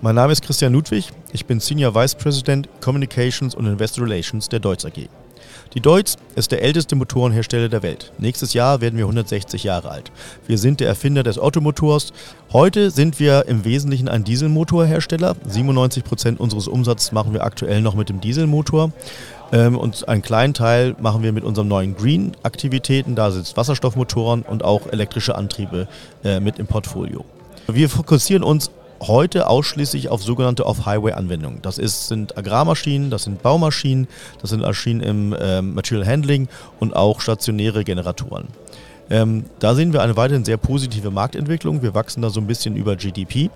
Mein 0.02 0.16
Name 0.16 0.34
ist 0.34 0.44
Christian 0.44 0.74
Ludwig, 0.74 1.12
ich 1.32 1.46
bin 1.46 1.62
Senior 1.62 1.96
Vice 1.96 2.16
President 2.16 2.68
Communications 2.82 3.56
und 3.56 3.66
Investor 3.66 4.04
Relations 4.04 4.50
der 4.50 4.60
Deutz 4.60 4.84
AG. 4.84 5.08
Die 5.74 5.82
Deutz 5.82 6.18
ist 6.36 6.52
der 6.52 6.62
älteste 6.62 6.96
Motorenhersteller 6.96 7.68
der 7.68 7.82
Welt. 7.82 8.12
Nächstes 8.20 8.54
Jahr 8.54 8.80
werden 8.80 8.96
wir 8.96 9.06
160 9.06 9.64
Jahre 9.64 9.90
alt. 9.90 10.12
Wir 10.46 10.60
sind 10.60 10.80
der 10.80 10.88
Erfinder 10.88 11.24
des 11.24 11.40
Automotors. 11.40 12.14
Heute 12.52 12.92
sind 12.92 13.20
wir 13.20 13.46
im 13.48 13.66
Wesentlichen 13.66 14.08
ein 14.08 14.24
Dieselmotorhersteller. 14.24 15.36
97 15.48 16.04
Prozent 16.04 16.40
unseres 16.40 16.68
Umsatzes 16.68 17.12
machen 17.12 17.34
wir 17.34 17.44
aktuell 17.44 17.82
noch 17.82 17.96
mit 17.96 18.10
dem 18.10 18.22
Dieselmotor. 18.22 18.92
Ähm, 19.52 19.76
und 19.76 20.08
einen 20.08 20.22
kleinen 20.22 20.54
Teil 20.54 20.96
machen 21.00 21.24
wir 21.24 21.32
mit 21.32 21.44
unseren 21.44 21.70
neuen 21.70 21.96
Green-Aktivitäten. 21.96 23.16
Da 23.16 23.32
sind 23.32 23.58
Wasserstoffmotoren 23.58 24.44
und 24.44 24.64
auch 24.64 24.86
elektrische 24.92 25.34
Antriebe 25.34 25.88
äh, 26.24 26.40
mit 26.40 26.60
im 26.60 26.68
Portfolio. 26.68 27.26
Wir 27.68 27.90
fokussieren 27.90 28.44
uns 28.44 28.70
heute 29.08 29.48
ausschließlich 29.48 30.10
auf 30.10 30.24
sogenannte 30.24 30.66
Off-Highway-Anwendungen. 30.66 31.62
Das 31.62 31.78
ist, 31.78 32.08
sind 32.08 32.38
Agrarmaschinen, 32.38 33.10
das 33.10 33.24
sind 33.24 33.42
Baumaschinen, 33.42 34.08
das 34.42 34.50
sind 34.52 34.62
Maschinen 34.62 35.02
im 35.02 35.36
ähm, 35.40 35.74
Material 35.74 36.06
Handling 36.06 36.48
und 36.80 36.96
auch 36.96 37.22
stationäre 37.22 37.84
Generatoren. 37.84 38.48
Ähm, 39.10 39.46
da 39.60 39.76
sehen 39.76 39.94
wir 39.94 40.02
eine 40.02 40.16
weiterhin 40.16 40.46
sehr 40.46 40.58
positive 40.58 41.12
Marktentwicklung. 41.12 41.82
Wir 41.82 41.94
wachsen 41.94 42.22
da 42.22 42.30
so 42.30 42.40
ein 42.40 42.48
bisschen 42.48 42.76
über 42.76 42.96
GDP. 42.96 43.50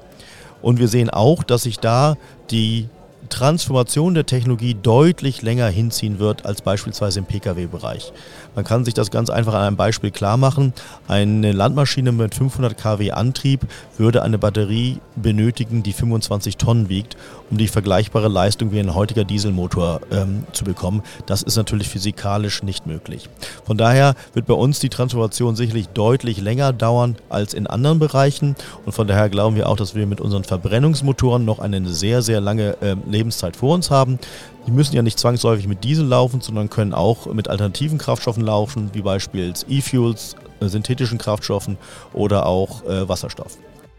Und 0.62 0.80
wir 0.80 0.88
sehen 0.88 1.10
auch, 1.10 1.44
dass 1.44 1.64
sich 1.64 1.80
da 1.80 2.18
die 2.50 2.90
Transformation 3.30 4.14
der 4.14 4.26
Technologie 4.26 4.74
deutlich 4.74 5.42
länger 5.42 5.68
hinziehen 5.68 6.20
wird 6.20 6.46
als 6.46 6.62
beispielsweise 6.62 7.20
im 7.20 7.26
Pkw-Bereich. 7.26 8.14
Man 8.56 8.66
kann 8.66 8.86
sich 8.86 8.94
das 8.94 9.12
ganz 9.12 9.30
einfach 9.30 9.54
an 9.54 9.62
einem 9.62 9.76
Beispiel 9.76 10.12
klar 10.12 10.38
machen. 10.38 10.74
Eine 11.08 11.52
Landmaschine 11.52 12.12
mit 12.12 12.34
500 12.34 12.78
kW 12.78 13.12
Antrieb 13.12 13.68
würde 13.98 14.24
eine 14.24 14.38
Batterie 14.38 15.00
benötigen, 15.16 15.84
die 15.84 15.94
25 15.94 16.58
Tonnen 16.58 16.90
wiegt, 16.90 17.18
um 17.52 17.58
die 17.58 17.68
vergleichbare 17.68 18.28
Leistung 18.28 18.72
wie 18.72 18.80
ein 18.80 18.96
heutiger 18.96 19.26
Dieselmotor 19.26 20.02
ähm, 20.12 20.46
zu 20.54 20.64
bekommen. 20.64 21.04
Das 21.26 21.44
ist 21.44 21.56
natürlich 21.56 21.90
physikalisch 21.90 22.64
nicht 22.64 22.88
möglich. 22.88 23.30
Von 23.66 23.78
daher 23.78 24.16
wird 24.34 24.48
bei 24.48 24.54
uns 24.54 24.80
die 24.80 24.90
Transformation 24.90 25.56
sicherlich 25.56 25.90
deutlich 25.90 26.42
länger 26.42 26.74
dauern 26.74 27.16
als 27.30 27.54
in 27.54 27.68
anderen 27.68 28.00
Bereichen 28.00 28.56
und 28.86 28.92
von 28.94 29.08
daher 29.08 29.30
glauben 29.30 29.56
wir 29.56 29.70
auch, 29.70 29.78
dass 29.78 29.96
wir 29.96 30.08
mit 30.08 30.22
unseren 30.22 30.44
Verbrennungsmotoren 30.44 31.46
noch 31.46 31.60
eine 31.60 31.88
sehr, 31.88 32.22
sehr 32.22 32.42
lange 32.42 32.78
äh, 32.82 32.96
Lebenszeit 33.12 33.56
vor 33.56 33.74
uns 33.74 33.90
haben. 33.92 34.20
Die 34.66 34.72
müssen 34.72 34.96
ja 34.96 35.02
nicht 35.02 35.18
zwangsläufig 35.20 35.68
mit 35.68 35.84
Diesel 35.84 36.06
laufen, 36.06 36.42
sondern 36.42 36.70
können 36.70 36.94
auch 36.94 37.26
mit 37.34 37.48
alternativen 37.48 37.98
Kraftstoffen 37.98 38.44
laufen, 38.44 38.90
wie 38.94 39.02
beispielsweise 39.02 39.66
E-Fuels, 39.70 40.36
äh, 40.60 40.68
synthetischen 40.68 41.18
Kraftstoffen 41.18 41.78
oder 42.14 42.46
auch 42.46 42.84
äh, 42.86 43.08
Wasserstoff. 43.08 43.58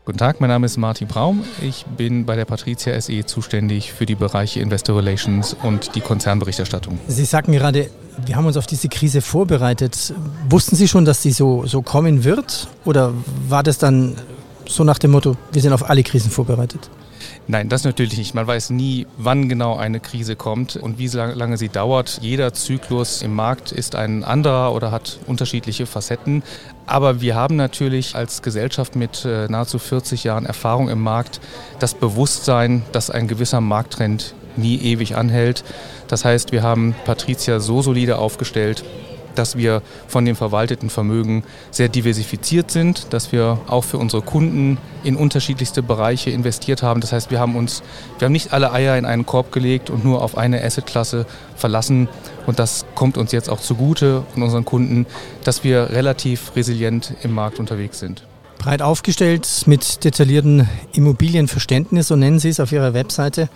Guten 0.09 0.19
Tag, 0.19 0.41
mein 0.41 0.49
Name 0.49 0.65
ist 0.65 0.79
Martin 0.79 1.07
Braum. 1.07 1.45
Ich 1.61 1.85
bin 1.85 2.25
bei 2.25 2.35
der 2.35 2.47
Patricia 2.47 2.99
SE 2.99 3.27
zuständig 3.27 3.93
für 3.93 4.07
die 4.07 4.15
Bereiche 4.15 4.59
Investor 4.61 4.97
Relations 4.97 5.55
und 5.62 5.95
die 5.97 6.00
Konzernberichterstattung. 6.00 6.99
Sie 7.09 7.27
sagten 7.27 7.53
gerade, 7.53 7.91
wir 8.25 8.37
haben 8.37 8.47
uns 8.47 8.57
auf 8.57 8.67
diese 8.67 8.88
Krise 8.88 9.21
vorbereitet. 9.21 10.15
Wussten 10.49 10.77
Sie 10.77 10.88
schon, 10.88 11.05
dass 11.05 11.21
sie 11.21 11.31
so, 11.31 11.67
so 11.67 11.83
kommen 11.83 12.25
wird? 12.25 12.69
Oder 12.87 13.12
war 13.49 13.62
das 13.62 13.77
dann 13.77 14.17
so 14.69 14.85
nach 14.85 14.99
dem 14.99 15.11
Motto, 15.11 15.37
wir 15.53 15.63
sind 15.63 15.73
auf 15.73 15.89
alle 15.89 16.03
Krisen 16.03 16.31
vorbereitet? 16.31 16.91
Nein, 17.47 17.69
das 17.69 17.85
natürlich 17.85 18.17
nicht. 18.19 18.35
Man 18.35 18.47
weiß 18.47 18.71
nie, 18.71 19.07
wann 19.17 19.49
genau 19.49 19.77
eine 19.77 20.01
Krise 20.01 20.37
kommt 20.37 20.77
und 20.77 20.99
wie 20.99 21.09
lange 21.09 21.57
sie 21.57 21.69
dauert. 21.69 22.19
Jeder 22.21 22.53
Zyklus 22.53 23.23
im 23.23 23.35
Markt 23.35 23.73
ist 23.73 23.95
ein 23.97 24.23
anderer 24.23 24.75
oder 24.75 24.91
hat 24.91 25.19
unterschiedliche 25.27 25.87
Facetten. 25.87 26.43
Aber 26.87 27.21
wir 27.21 27.35
haben 27.35 27.57
natürlich 27.57 28.15
als 28.15 28.43
Gesellschaft 28.43 28.97
mit 28.97 29.25
äh, 29.25 29.49
nahezu 29.49 29.79
40 29.79 30.25
Jahren 30.25 30.47
Erfahrung 30.47 30.89
im 30.89 31.01
Markt 31.01 31.41
das 31.79 31.95
Bewusstsein, 31.95 32.83
dass 32.93 33.11
ein 33.11 33.29
gewisser 33.29 33.61
Markttrend 33.61 34.35
nie 34.57 34.77
ewig 34.77 35.17
anhält. 35.17 35.65
Das 36.09 36.25
heißt, 36.25 36.53
wir 36.53 36.63
haben 36.63 36.95
Patricia 37.05 37.61
so 37.61 37.83
solide 37.83 38.19
aufgestellt, 38.19 38.85
dass 39.38 39.57
wir 39.57 39.83
von 40.09 40.25
dem 40.25 40.37
verwalteten 40.37 40.90
Vermögen 40.90 41.45
sehr 41.71 41.88
diversifiziert 41.88 42.71
sind, 42.71 43.12
dass 43.12 43.33
wir 43.33 43.59
auch 43.68 43.85
für 43.85 43.99
unsere 43.99 44.23
Kunden 44.23 44.78
in 45.04 45.16
unterschiedlichste 45.16 45.83
Bereiche 45.83 46.30
investiert 46.30 46.83
haben. 46.83 47.00
Das 47.00 47.12
heißt, 47.12 47.30
wir 47.30 47.38
haben 47.38 47.57
uns, 47.57 47.83
wir 48.18 48.26
haben 48.26 48.33
nicht 48.33 48.52
alle 48.52 48.73
Eier 48.73 48.99
in 48.99 49.07
einen 49.07 49.25
Korb 49.25 49.52
gelegt 49.52 49.90
und 49.90 50.04
nur 50.04 50.23
auf 50.23 50.37
eine 50.37 50.62
Assetklasse 50.62 51.26
verlassen. 51.57 52.09
Und 52.47 52.59
das 52.59 52.85
kommt 52.95 53.16
uns 53.16 53.33
jetzt 53.33 53.49
auch 53.49 53.61
zugute 53.61 54.25
und 54.35 54.42
unseren 54.42 54.64
Kunden, 54.64 55.07
dass 55.45 55.64
wir 55.64 55.90
relativ 55.90 56.57
resilient 56.57 57.14
im 57.23 57.33
Markt 57.33 57.59
unterwegs 57.59 57.99
sind. 58.00 58.25
Breit 58.59 58.83
aufgestellt 58.83 59.62
mit 59.66 60.04
detailliertem 60.04 60.66
Immobilienverständnis, 60.92 62.09
so 62.09 62.16
nennen 62.16 62.40
Sie 62.40 62.49
es 62.49 62.59
auf 62.59 62.73
Ihrer 62.73 62.92
Webseite. 62.92 63.49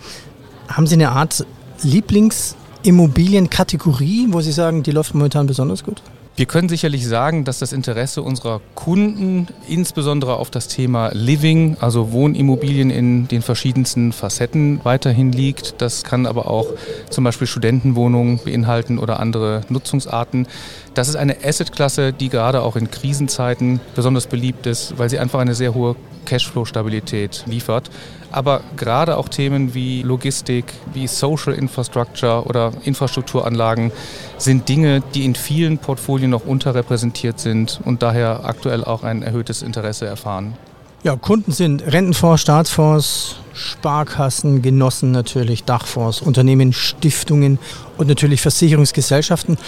Haben 0.69 0.87
Sie 0.87 0.95
eine 0.95 1.11
Art 1.11 1.45
Lieblings- 1.83 2.55
Immobilienkategorie, 2.83 4.27
wo 4.29 4.41
Sie 4.41 4.51
sagen, 4.51 4.83
die 4.83 4.91
läuft 4.91 5.13
momentan 5.13 5.47
besonders 5.47 5.83
gut? 5.83 6.01
Wir 6.35 6.47
können 6.47 6.67
sicherlich 6.67 7.07
sagen, 7.07 7.43
dass 7.43 7.59
das 7.59 7.73
Interesse 7.73 8.23
unserer 8.23 8.59
Kunden 8.73 9.47
insbesondere 9.67 10.37
auf 10.37 10.49
das 10.49 10.67
Thema 10.67 11.11
Living, 11.13 11.77
also 11.79 12.11
Wohnimmobilien 12.11 12.89
in 12.89 13.27
den 13.27 13.43
verschiedensten 13.43 14.11
Facetten 14.11 14.79
weiterhin 14.83 15.31
liegt. 15.31 15.75
Das 15.79 16.03
kann 16.03 16.25
aber 16.25 16.49
auch 16.49 16.65
zum 17.11 17.23
Beispiel 17.23 17.45
Studentenwohnungen 17.45 18.39
beinhalten 18.43 18.97
oder 18.97 19.19
andere 19.19 19.61
Nutzungsarten. 19.69 20.47
Das 20.95 21.07
ist 21.07 21.17
eine 21.17 21.37
Assetklasse, 21.45 22.13
die 22.13 22.29
gerade 22.29 22.63
auch 22.63 22.77
in 22.77 22.89
Krisenzeiten 22.89 23.79
besonders 23.93 24.25
beliebt 24.25 24.65
ist, 24.65 24.97
weil 24.97 25.11
sie 25.11 25.19
einfach 25.19 25.39
eine 25.39 25.53
sehr 25.53 25.75
hohe 25.75 25.95
Cashflow-Stabilität 26.25 27.43
liefert. 27.45 27.91
Aber 28.33 28.61
gerade 28.77 29.17
auch 29.17 29.29
Themen 29.29 29.75
wie 29.75 30.01
Logistik, 30.01 30.65
wie 30.91 31.05
Social 31.05 31.53
Infrastructure 31.53 32.45
oder 32.45 32.71
Infrastrukturanlagen 32.83 33.91
sind 34.39 34.67
Dinge, 34.67 35.03
die 35.13 35.23
in 35.23 35.35
vielen 35.35 35.77
Portfolien 35.77 36.31
noch 36.31 36.43
unterrepräsentiert 36.43 37.39
sind 37.39 37.79
und 37.85 38.01
daher 38.01 38.43
aktuell 38.43 38.83
auch 38.83 39.03
ein 39.03 39.21
erhöhtes 39.21 39.61
Interesse 39.61 40.07
erfahren. 40.07 40.55
Ja, 41.03 41.15
Kunden 41.15 41.51
sind 41.51 41.85
Rentenfonds, 41.85 42.41
Staatsfonds, 42.41 43.35
Sparkassen, 43.53 44.63
Genossen 44.63 45.11
natürlich, 45.11 45.63
Dachfonds, 45.63 46.23
Unternehmen, 46.23 46.73
Stiftungen 46.73 47.59
und 47.97 48.07
natürlich 48.07 48.41
Versicherungsgesellschaften. 48.41 49.59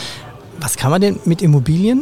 Was 0.60 0.75
kann 0.75 0.89
man 0.89 1.01
denn 1.01 1.19
mit 1.25 1.43
Immobilien 1.43 2.01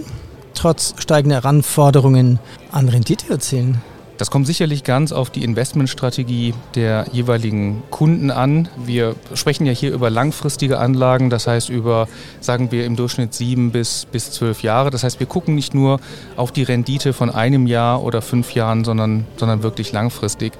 trotz 0.53 0.93
steigender 0.97 1.43
Anforderungen 1.43 2.39
an 2.71 2.87
Rendite 2.87 3.29
erzielen? 3.29 3.81
Das 4.17 4.29
kommt 4.29 4.45
sicherlich 4.45 4.83
ganz 4.83 5.11
auf 5.11 5.31
die 5.31 5.43
Investmentstrategie 5.43 6.53
der 6.75 7.07
jeweiligen 7.11 7.81
Kunden 7.89 8.29
an. 8.29 8.69
Wir 8.77 9.15
sprechen 9.33 9.65
ja 9.65 9.71
hier 9.71 9.91
über 9.91 10.11
langfristige 10.11 10.77
Anlagen, 10.77 11.31
das 11.31 11.47
heißt 11.47 11.69
über, 11.69 12.07
sagen 12.39 12.71
wir, 12.71 12.85
im 12.85 12.95
Durchschnitt 12.95 13.33
sieben 13.33 13.71
bis, 13.71 14.05
bis 14.05 14.31
zwölf 14.31 14.61
Jahre. 14.61 14.91
Das 14.91 15.03
heißt, 15.03 15.19
wir 15.19 15.27
gucken 15.27 15.55
nicht 15.55 15.73
nur 15.73 15.99
auf 16.35 16.51
die 16.51 16.63
Rendite 16.63 17.11
von 17.11 17.31
einem 17.31 17.65
Jahr 17.65 18.03
oder 18.03 18.21
fünf 18.21 18.53
Jahren, 18.53 18.83
sondern, 18.83 19.25
sondern 19.37 19.63
wirklich 19.63 19.91
langfristig. 19.91 20.53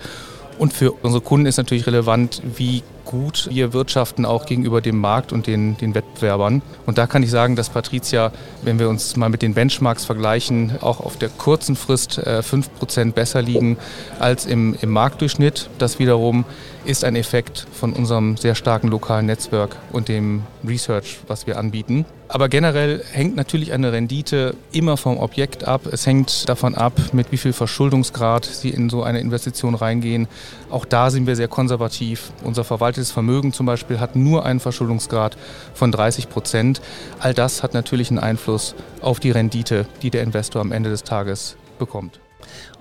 Und 0.57 0.73
für 0.73 0.91
unsere 0.91 1.21
Kunden 1.21 1.45
ist 1.45 1.57
natürlich 1.57 1.85
relevant, 1.85 2.41
wie 2.57 2.83
gut 3.05 3.49
wir 3.51 3.73
wirtschaften 3.73 4.25
auch 4.25 4.45
gegenüber 4.45 4.81
dem 4.81 4.97
Markt 4.99 5.31
und 5.31 5.47
den, 5.47 5.77
den 5.77 5.95
Wettbewerbern. 5.95 6.61
Und 6.85 6.97
da 6.97 7.07
kann 7.07 7.23
ich 7.23 7.29
sagen, 7.29 7.55
dass 7.55 7.69
Patricia, 7.69 8.31
wenn 8.61 8.79
wir 8.79 8.89
uns 8.89 9.15
mal 9.15 9.29
mit 9.29 9.41
den 9.41 9.53
Benchmarks 9.53 10.05
vergleichen, 10.05 10.73
auch 10.81 10.99
auf 10.99 11.17
der 11.17 11.29
kurzen 11.29 11.75
Frist 11.75 12.17
äh, 12.17 12.41
5% 12.41 13.13
besser 13.13 13.41
liegen 13.41 13.77
als 14.19 14.45
im, 14.45 14.75
im 14.81 14.89
Marktdurchschnitt. 14.89 15.69
Das 15.77 15.99
wiederum 15.99 16.45
ist 16.85 17.03
ein 17.03 17.15
Effekt 17.15 17.65
von 17.71 17.93
unserem 17.93 18.37
sehr 18.37 18.55
starken 18.55 18.87
lokalen 18.87 19.25
Netzwerk 19.25 19.75
und 19.91 20.07
dem 20.07 20.43
Research, 20.67 21.19
was 21.27 21.47
wir 21.47 21.57
anbieten. 21.57 22.05
Aber 22.27 22.49
generell 22.49 23.03
hängt 23.11 23.35
natürlich 23.35 23.73
eine 23.73 23.91
Rendite 23.91 24.55
immer 24.71 24.97
vom 24.97 25.17
Objekt 25.17 25.67
ab. 25.67 25.85
Es 25.91 26.07
hängt 26.07 26.49
davon 26.49 26.73
ab, 26.75 26.93
mit 27.13 27.31
wie 27.31 27.37
viel 27.37 27.53
Verschuldungsgrad 27.53 28.45
Sie 28.45 28.69
in 28.69 28.89
so 28.89 29.03
eine 29.03 29.19
Investition 29.19 29.75
reingehen. 29.75 30.27
Auch 30.69 30.85
da 30.85 31.11
sind 31.11 31.27
wir 31.27 31.35
sehr 31.35 31.47
konservativ. 31.47 32.31
Unser 32.43 32.63
verwaltetes 32.63 33.11
Vermögen 33.11 33.53
zum 33.53 33.65
Beispiel 33.65 33.99
hat 33.99 34.15
nur 34.15 34.45
einen 34.45 34.59
Verschuldungsgrad 34.59 35.37
von 35.73 35.91
30 35.91 36.29
Prozent. 36.29 36.81
All 37.19 37.33
das 37.33 37.61
hat 37.61 37.73
natürlich 37.73 38.09
einen 38.09 38.19
Einfluss 38.19 38.73
auf 39.01 39.19
die 39.19 39.31
Rendite, 39.31 39.85
die 40.01 40.09
der 40.09 40.23
Investor 40.23 40.61
am 40.61 40.71
Ende 40.71 40.89
des 40.89 41.03
Tages 41.03 41.55
bekommt. 41.77 42.22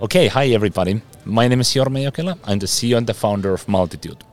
Okay, 0.01 0.27
hi 0.27 0.47
everybody. 0.47 1.01
My 1.25 1.47
name 1.47 1.61
is 1.61 1.69
Jorma 1.69 2.09
Jokela. 2.09 2.37
I'm 2.43 2.59
the 2.59 2.65
CEO 2.65 2.97
and 2.97 3.07
the 3.07 3.13
founder 3.13 3.53
of 3.53 3.67
Multitude. 3.67 4.23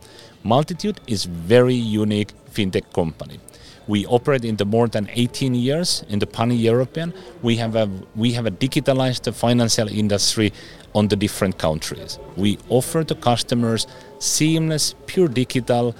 Multitude 0.42 1.00
is 1.06 1.24
very 1.24 1.74
unique 1.74 2.32
fintech 2.50 2.92
company. 2.92 3.38
We 3.86 4.06
operate 4.06 4.44
in 4.44 4.56
the 4.56 4.64
more 4.64 4.88
than 4.88 5.08
18 5.12 5.54
years 5.54 6.04
in 6.08 6.18
the 6.18 6.26
pan-European. 6.26 7.12
We 7.42 7.56
have 7.56 7.76
a 7.76 7.90
we 8.14 8.32
have 8.32 8.46
a 8.46 8.50
digitalized 8.50 9.22
the 9.22 9.32
financial 9.32 9.88
industry 9.88 10.52
on 10.94 11.08
the 11.08 11.16
different 11.16 11.58
countries. 11.58 12.18
We 12.36 12.58
offer 12.68 13.04
to 13.04 13.14
customers 13.14 13.86
seamless, 14.18 14.94
pure 15.06 15.28
digital, 15.28 15.94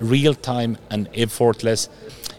real-time 0.00 0.78
and 0.90 1.08
effortless, 1.14 1.88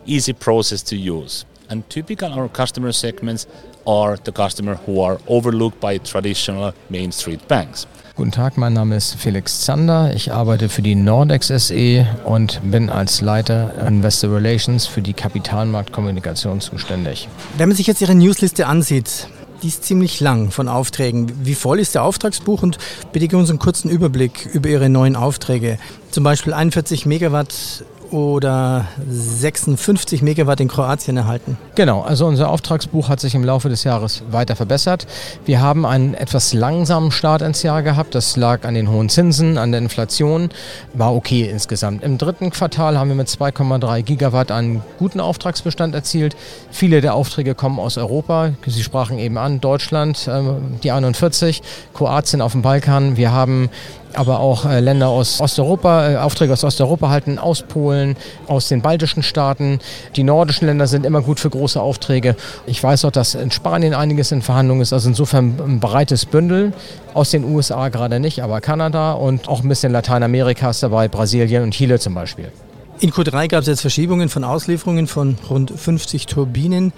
easy 0.06 0.34
process 0.34 0.82
to 0.84 0.96
use. 0.96 1.46
And 1.70 1.90
typical 1.90 2.32
our 2.32 2.48
customer 2.48 2.92
segments 2.92 3.48
are 3.86 4.18
the 4.26 4.32
customer 4.32 4.80
who 4.86 5.04
are 5.04 5.20
overlooked 5.28 5.80
by 5.80 5.98
traditional 6.00 6.74
Main 6.90 7.12
Street 7.12 7.48
banks. 7.48 7.88
Guten 8.16 8.32
Tag, 8.32 8.58
mein 8.58 8.72
Name 8.72 8.96
ist 8.96 9.16
Felix 9.16 9.66
Zander. 9.66 10.14
Ich 10.16 10.32
arbeite 10.32 10.70
für 10.70 10.82
die 10.82 10.96
Nordex 10.96 11.48
SE 11.48 12.08
und 12.24 12.62
bin 12.64 12.90
als 12.90 13.20
Leiter 13.20 13.74
Investor 13.86 14.34
Relations 14.34 14.88
für 14.88 15.02
die 15.02 15.12
Kapitalmarktkommunikation 15.12 16.62
zuständig. 16.62 17.28
Wenn 17.58 17.68
man 17.68 17.76
sich 17.76 17.88
jetzt 17.88 18.00
Ihre 18.00 18.16
Newsliste 18.16 18.68
ansieht, 18.68 19.28
die 19.62 19.68
ist 19.68 19.84
ziemlich 19.84 20.22
lang 20.22 20.52
von 20.52 20.70
Aufträgen. 20.70 21.46
Wie 21.46 21.56
voll 21.56 21.80
ist 21.80 21.96
der 21.96 22.04
Auftragsbuch 22.04 22.64
und 22.64 22.78
bitte 23.12 23.28
geben 23.28 23.42
uns 23.42 23.50
einen 23.50 23.60
kurzen 23.60 23.90
Überblick 23.90 24.48
über 24.54 24.70
Ihre 24.70 24.90
neuen 24.90 25.18
Aufträge. 25.18 25.78
Zum 26.12 26.24
Beispiel 26.24 26.54
41 26.54 27.06
Megawatt 27.06 27.84
oder 28.16 28.86
56 29.10 30.22
Megawatt 30.22 30.62
in 30.62 30.70
Kroatien 30.70 31.18
erhalten. 31.18 31.58
Genau, 31.76 32.02
also 32.02 32.26
unser 32.26 32.50
Auftragsbuch 32.50 33.10
hat 33.10 33.20
sich 33.20 33.36
im 33.36 33.44
Laufe 33.44 33.68
des 33.68 33.84
Jahres 33.84 34.24
weiter 34.32 34.56
verbessert. 34.56 35.06
Wir 35.44 35.60
haben 35.60 35.86
einen 35.86 36.14
etwas 36.14 36.54
langsamen 36.54 37.12
Start 37.12 37.42
ins 37.42 37.62
Jahr 37.62 37.84
gehabt. 37.84 38.16
Das 38.16 38.38
lag 38.38 38.64
an 38.64 38.74
den 38.74 38.90
hohen 38.90 39.10
Zinsen, 39.10 39.58
an 39.58 39.74
der 39.74 39.82
Inflation. 39.82 40.48
War 40.94 41.14
okay 41.14 41.50
insgesamt. 41.50 42.04
Im 42.04 42.18
dritten 42.18 42.52
Quartal 42.52 42.98
haben 42.98 43.10
wir 43.10 43.18
mit 43.18 43.28
2,3 43.28 44.02
Gigawatt 44.04 44.50
einen 44.50 44.82
guten 44.98 45.20
Auftragsbestand 45.20 45.94
erzielt. 45.94 46.38
Viele 46.72 47.02
der 47.02 47.16
Aufträge 47.16 47.54
kommen 47.54 47.80
aus 47.80 47.98
Europa. 47.98 48.54
Sie 48.66 48.84
sprachen 48.84 49.20
eben 49.20 49.38
an, 49.38 49.60
Deutschland, 49.60 50.30
ähm, 50.32 50.80
die 50.84 50.92
41, 50.92 51.62
Kroatien 51.94 52.42
auf 52.42 52.54
dem 52.54 52.62
Balkan. 52.62 53.18
Wir 53.18 53.34
haben 53.34 53.70
aber 54.18 54.40
auch 54.40 54.66
äh, 54.66 54.80
Länder 54.80 55.10
aus 55.10 55.42
Osteuropa, 55.42 56.10
äh, 56.10 56.18
Aufträge 56.18 56.54
aus 56.54 56.64
Osteuropa 56.64 57.10
halten, 57.10 57.40
aus 57.40 57.62
Polen, 57.62 58.16
aus 58.48 58.68
den 58.68 58.82
baltischen 58.82 59.24
Staaten. 59.24 59.80
Die 60.16 60.24
nordischen 60.24 60.68
Länder 60.68 60.88
sind 60.88 61.06
immer 61.06 61.22
gut 61.22 61.40
für 61.40 61.50
große 61.50 61.82
Aufträge. 61.82 62.36
Ich 62.66 62.84
weiß 62.84 63.06
auch, 63.06 63.12
dass 63.12 63.36
in 63.36 63.52
Spanien 63.52 63.94
einiges 63.94 64.32
in 64.32 64.42
Verhandlungen 64.42 64.82
ist, 64.82 64.94
also 64.94 65.10
insofern 65.10 65.56
ein 65.66 65.80
breites 65.80 66.26
Bündel. 66.26 66.74
Aus 67.14 67.32
den 67.32 67.46
USA 67.46 67.90
gerade 67.90 68.20
nicht, 68.20 68.44
aber 68.44 68.60
Kanada 68.60 69.14
und 69.14 69.48
auch 69.48 69.64
ein 69.64 69.70
bisschen 69.70 69.92
Lateinamerika 69.94 70.70
ist 70.72 70.84
dabei, 70.84 71.08
Brasilien 71.08 71.64
und 71.64 71.72
Chile 71.72 72.00
zum 72.00 72.14
Beispiel. 72.14 72.52
In 73.00 73.12
Q3 73.12 73.50
gab 73.50 73.62
es 73.62 73.68
jetzt 73.68 73.82
Verschiebungen 73.82 74.30
von 74.30 74.46
Auslieferungen 74.46 75.08
von 75.08 75.38
rund 75.50 75.70
50 75.70 76.28
Turbinen. 76.28 76.94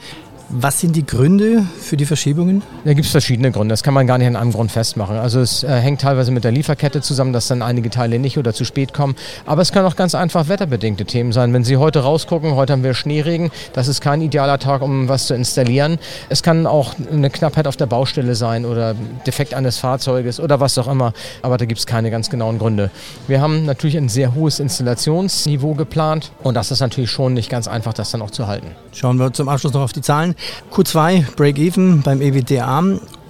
Was 0.49 0.79
sind 0.79 0.95
die 0.95 1.05
Gründe 1.05 1.65
für 1.77 1.97
die 1.97 2.05
Verschiebungen? 2.05 2.63
Da 2.85 2.93
gibt 2.93 3.05
es 3.05 3.11
verschiedene 3.11 3.51
Gründe. 3.51 3.73
Das 3.73 3.83
kann 3.83 3.93
man 3.93 4.07
gar 4.07 4.17
nicht 4.17 4.27
an 4.27 4.37
einem 4.37 4.53
Grund 4.53 4.71
festmachen. 4.71 5.17
Also 5.17 5.41
es 5.41 5.63
äh, 5.63 5.67
hängt 5.67 5.99
teilweise 5.99 6.31
mit 6.31 6.45
der 6.45 6.53
Lieferkette 6.53 7.01
zusammen, 7.01 7.33
dass 7.33 7.49
dann 7.49 7.61
einige 7.61 7.89
Teile 7.89 8.17
nicht 8.17 8.37
oder 8.37 8.53
zu 8.53 8.63
spät 8.63 8.93
kommen. 8.93 9.17
Aber 9.45 9.61
es 9.61 9.73
kann 9.73 9.83
auch 9.83 9.97
ganz 9.97 10.15
einfach 10.15 10.47
wetterbedingte 10.47 11.03
Themen 11.03 11.33
sein. 11.33 11.53
Wenn 11.53 11.65
Sie 11.65 11.75
heute 11.75 11.99
rausgucken, 11.99 12.55
heute 12.55 12.71
haben 12.71 12.83
wir 12.83 12.93
Schneeregen, 12.93 13.51
das 13.73 13.89
ist 13.89 13.99
kein 13.99 14.21
idealer 14.21 14.57
Tag, 14.57 14.81
um 14.83 15.09
was 15.09 15.27
zu 15.27 15.33
installieren. 15.33 15.99
Es 16.29 16.43
kann 16.43 16.65
auch 16.65 16.93
eine 17.11 17.29
Knappheit 17.29 17.67
auf 17.67 17.75
der 17.75 17.87
Baustelle 17.87 18.33
sein 18.33 18.63
oder 18.63 18.95
Defekt 19.25 19.53
eines 19.53 19.77
Fahrzeuges 19.79 20.39
oder 20.39 20.61
was 20.61 20.77
auch 20.77 20.87
immer. 20.87 21.11
Aber 21.41 21.57
da 21.57 21.65
gibt 21.65 21.79
es 21.79 21.85
keine 21.85 22.09
ganz 22.09 22.29
genauen 22.29 22.57
Gründe. 22.57 22.89
Wir 23.27 23.41
haben 23.41 23.65
natürlich 23.65 23.97
ein 23.97 24.07
sehr 24.07 24.33
hohes 24.33 24.61
Installationsniveau 24.61 25.73
geplant 25.73 26.31
und 26.41 26.55
das 26.55 26.71
ist 26.71 26.79
natürlich 26.79 27.11
schon 27.11 27.33
nicht 27.33 27.49
ganz 27.49 27.67
einfach, 27.67 27.91
das 27.91 28.11
dann 28.11 28.21
auch 28.21 28.31
zu 28.31 28.47
halten. 28.47 28.67
Schauen 28.93 29.17
wir 29.17 29.33
zum 29.33 29.49
Abschluss 29.49 29.73
noch 29.73 29.81
auf 29.81 29.91
die 29.91 30.01
Zahlen. 30.01 30.36
Q2 30.71 31.35
Break-Even 31.35 32.01
beim 32.01 32.21
EBITDA. 32.21 32.83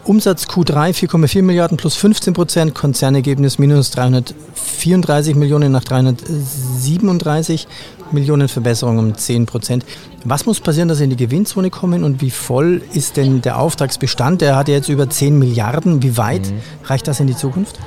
Umsatz 0.07 0.45
Q3 0.45 0.93
4,4 0.93 1.41
Milliarden 1.41 1.75
plus 1.75 1.95
15 1.95 2.33
Prozent, 2.33 2.73
Konzernergebnis 2.73 3.59
minus 3.59 3.91
334 3.91 5.35
Millionen 5.35 5.73
nach 5.73 5.83
337 5.83 7.67
Millionen, 8.11 8.47
Verbesserung 8.47 8.99
um 8.99 9.15
10 9.15 9.45
Prozent. 9.45 9.85
Was 10.23 10.45
muss 10.45 10.61
passieren, 10.61 10.87
dass 10.87 10.99
Sie 10.99 11.03
in 11.03 11.09
die 11.09 11.17
Gewinnzone 11.17 11.69
kommen 11.69 12.05
und 12.05 12.21
wie 12.21 12.31
voll 12.31 12.81
ist 12.93 13.17
denn 13.17 13.41
der 13.41 13.59
Auftragsbestand? 13.59 14.39
Der 14.39 14.55
hat 14.55 14.69
ja 14.69 14.75
jetzt 14.75 14.87
über 14.87 15.09
10 15.09 15.37
Milliarden. 15.37 16.01
Wie 16.01 16.15
weit 16.15 16.49
mhm. 16.49 16.61
reicht 16.85 17.07
das 17.07 17.19
in 17.19 17.27
die 17.27 17.35
Zukunft? 17.35 17.77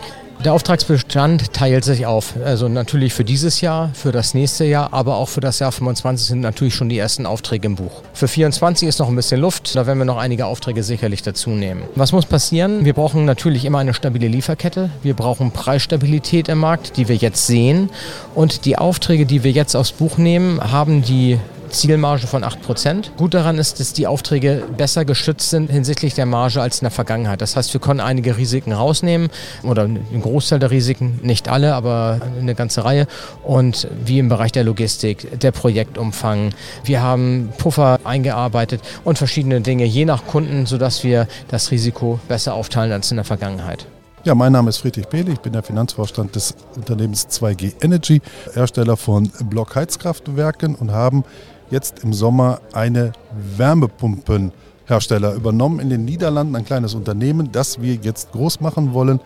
Der 0.44 0.54
Auftragsbestand 0.54 1.52
teilt 1.52 1.84
sich 1.84 2.06
auf. 2.06 2.32
Also 2.42 2.66
natürlich 2.68 3.12
für 3.12 3.24
dieses 3.24 3.60
Jahr, 3.60 3.90
für 3.92 4.10
das 4.10 4.32
nächste 4.32 4.64
Jahr, 4.64 4.90
aber 4.94 5.16
auch 5.16 5.28
für 5.28 5.42
das 5.42 5.58
Jahr 5.58 5.70
25 5.70 6.28
sind 6.28 6.40
natürlich 6.40 6.74
schon 6.74 6.88
die 6.88 6.96
ersten 6.96 7.26
Aufträge 7.26 7.66
im 7.66 7.76
Buch. 7.76 8.00
Für 8.14 8.26
24 8.26 8.88
ist 8.88 8.98
noch 9.00 9.08
ein 9.10 9.16
bisschen 9.16 9.38
Luft. 9.38 9.76
Da 9.76 9.86
werden 9.86 9.98
wir 9.98 10.06
noch 10.06 10.16
einige 10.16 10.46
Aufträge 10.46 10.82
sicherlich 10.82 11.20
dazu 11.20 11.50
nehmen. 11.50 11.82
Was 11.94 12.12
muss 12.12 12.24
passieren? 12.24 12.86
Wir 12.86 12.94
brauchen 12.94 13.26
natürlich 13.26 13.66
immer 13.66 13.80
eine 13.80 13.92
stabile 13.92 14.28
Lieferkette. 14.28 14.88
Wir 15.02 15.12
brauchen 15.12 15.50
Preisstabilität 15.50 16.48
im 16.48 16.58
Markt, 16.58 16.96
die 16.96 17.08
wir 17.08 17.16
jetzt 17.16 17.46
sehen. 17.46 17.90
Und 18.34 18.64
die 18.64 18.78
Aufträge, 18.78 19.26
die 19.26 19.44
wir 19.44 19.50
jetzt 19.50 19.74
aufs 19.76 19.92
Buch 19.92 20.16
nehmen, 20.16 20.58
haben 20.72 21.02
die 21.02 21.38
Zielmarge 21.70 22.26
von 22.26 22.44
8%. 22.44 23.16
Gut 23.16 23.34
daran 23.34 23.58
ist, 23.58 23.80
dass 23.80 23.92
die 23.92 24.06
Aufträge 24.06 24.64
besser 24.76 25.04
geschützt 25.04 25.50
sind 25.50 25.70
hinsichtlich 25.70 26.14
der 26.14 26.26
Marge 26.26 26.60
als 26.60 26.80
in 26.80 26.84
der 26.84 26.90
Vergangenheit. 26.90 27.40
Das 27.40 27.56
heißt, 27.56 27.72
wir 27.72 27.80
konnten 27.80 28.00
einige 28.00 28.36
Risiken 28.36 28.72
rausnehmen 28.72 29.30
oder 29.62 29.82
einen 29.82 30.20
Großteil 30.22 30.58
der 30.58 30.70
Risiken, 30.70 31.20
nicht 31.22 31.48
alle, 31.48 31.74
aber 31.74 32.20
eine 32.38 32.54
ganze 32.54 32.84
Reihe. 32.84 33.06
Und 33.42 33.88
wie 34.04 34.18
im 34.18 34.28
Bereich 34.28 34.52
der 34.52 34.64
Logistik, 34.64 35.40
der 35.40 35.52
Projektumfang. 35.52 36.52
Wir 36.84 37.02
haben 37.02 37.52
Puffer 37.58 38.00
eingearbeitet 38.04 38.82
und 39.04 39.18
verschiedene 39.18 39.60
Dinge, 39.60 39.84
je 39.84 40.04
nach 40.04 40.26
Kunden, 40.26 40.66
sodass 40.66 41.04
wir 41.04 41.26
das 41.48 41.70
Risiko 41.70 42.20
besser 42.28 42.54
aufteilen 42.54 42.92
als 42.92 43.10
in 43.10 43.16
der 43.16 43.24
Vergangenheit. 43.24 43.86
Ja, 44.22 44.34
mein 44.34 44.52
Name 44.52 44.68
ist 44.68 44.76
Friedrich 44.76 45.06
Behle, 45.06 45.32
ich 45.32 45.40
bin 45.40 45.54
der 45.54 45.62
Finanzvorstand 45.62 46.36
des 46.36 46.54
Unternehmens 46.76 47.26
2G 47.28 47.72
Energy, 47.82 48.20
Hersteller 48.52 48.98
von 48.98 49.30
Blockheizkraftwerken 49.48 50.74
und 50.74 50.92
haben 50.92 51.24
jetzt 51.70 52.02
im 52.04 52.12
Sommer 52.12 52.60
eine 52.72 53.12
Wärmepumpenhersteller 53.56 55.34
übernommen 55.34 55.80
in 55.80 55.90
den 55.90 56.04
Niederlanden, 56.04 56.56
ein 56.56 56.64
kleines 56.64 56.94
Unternehmen, 56.94 57.50
das 57.52 57.80
wir 57.80 57.94
jetzt 57.94 58.32
groß 58.32 58.60
machen 58.60 58.92
wollen. 58.92 59.20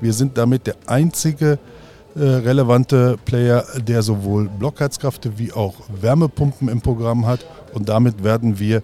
Wir 0.00 0.12
sind 0.12 0.38
damit 0.38 0.66
der 0.66 0.76
einzige 0.86 1.58
äh, 2.14 2.20
relevante 2.20 3.16
Player, 3.24 3.64
der 3.86 4.02
sowohl 4.02 4.48
Blockheizkräfte 4.48 5.38
wie 5.38 5.52
auch 5.52 5.74
Wärmepumpen 6.00 6.68
im 6.68 6.80
Programm 6.80 7.26
hat 7.26 7.44
und 7.74 7.88
damit 7.88 8.24
werden 8.24 8.58
wir 8.58 8.82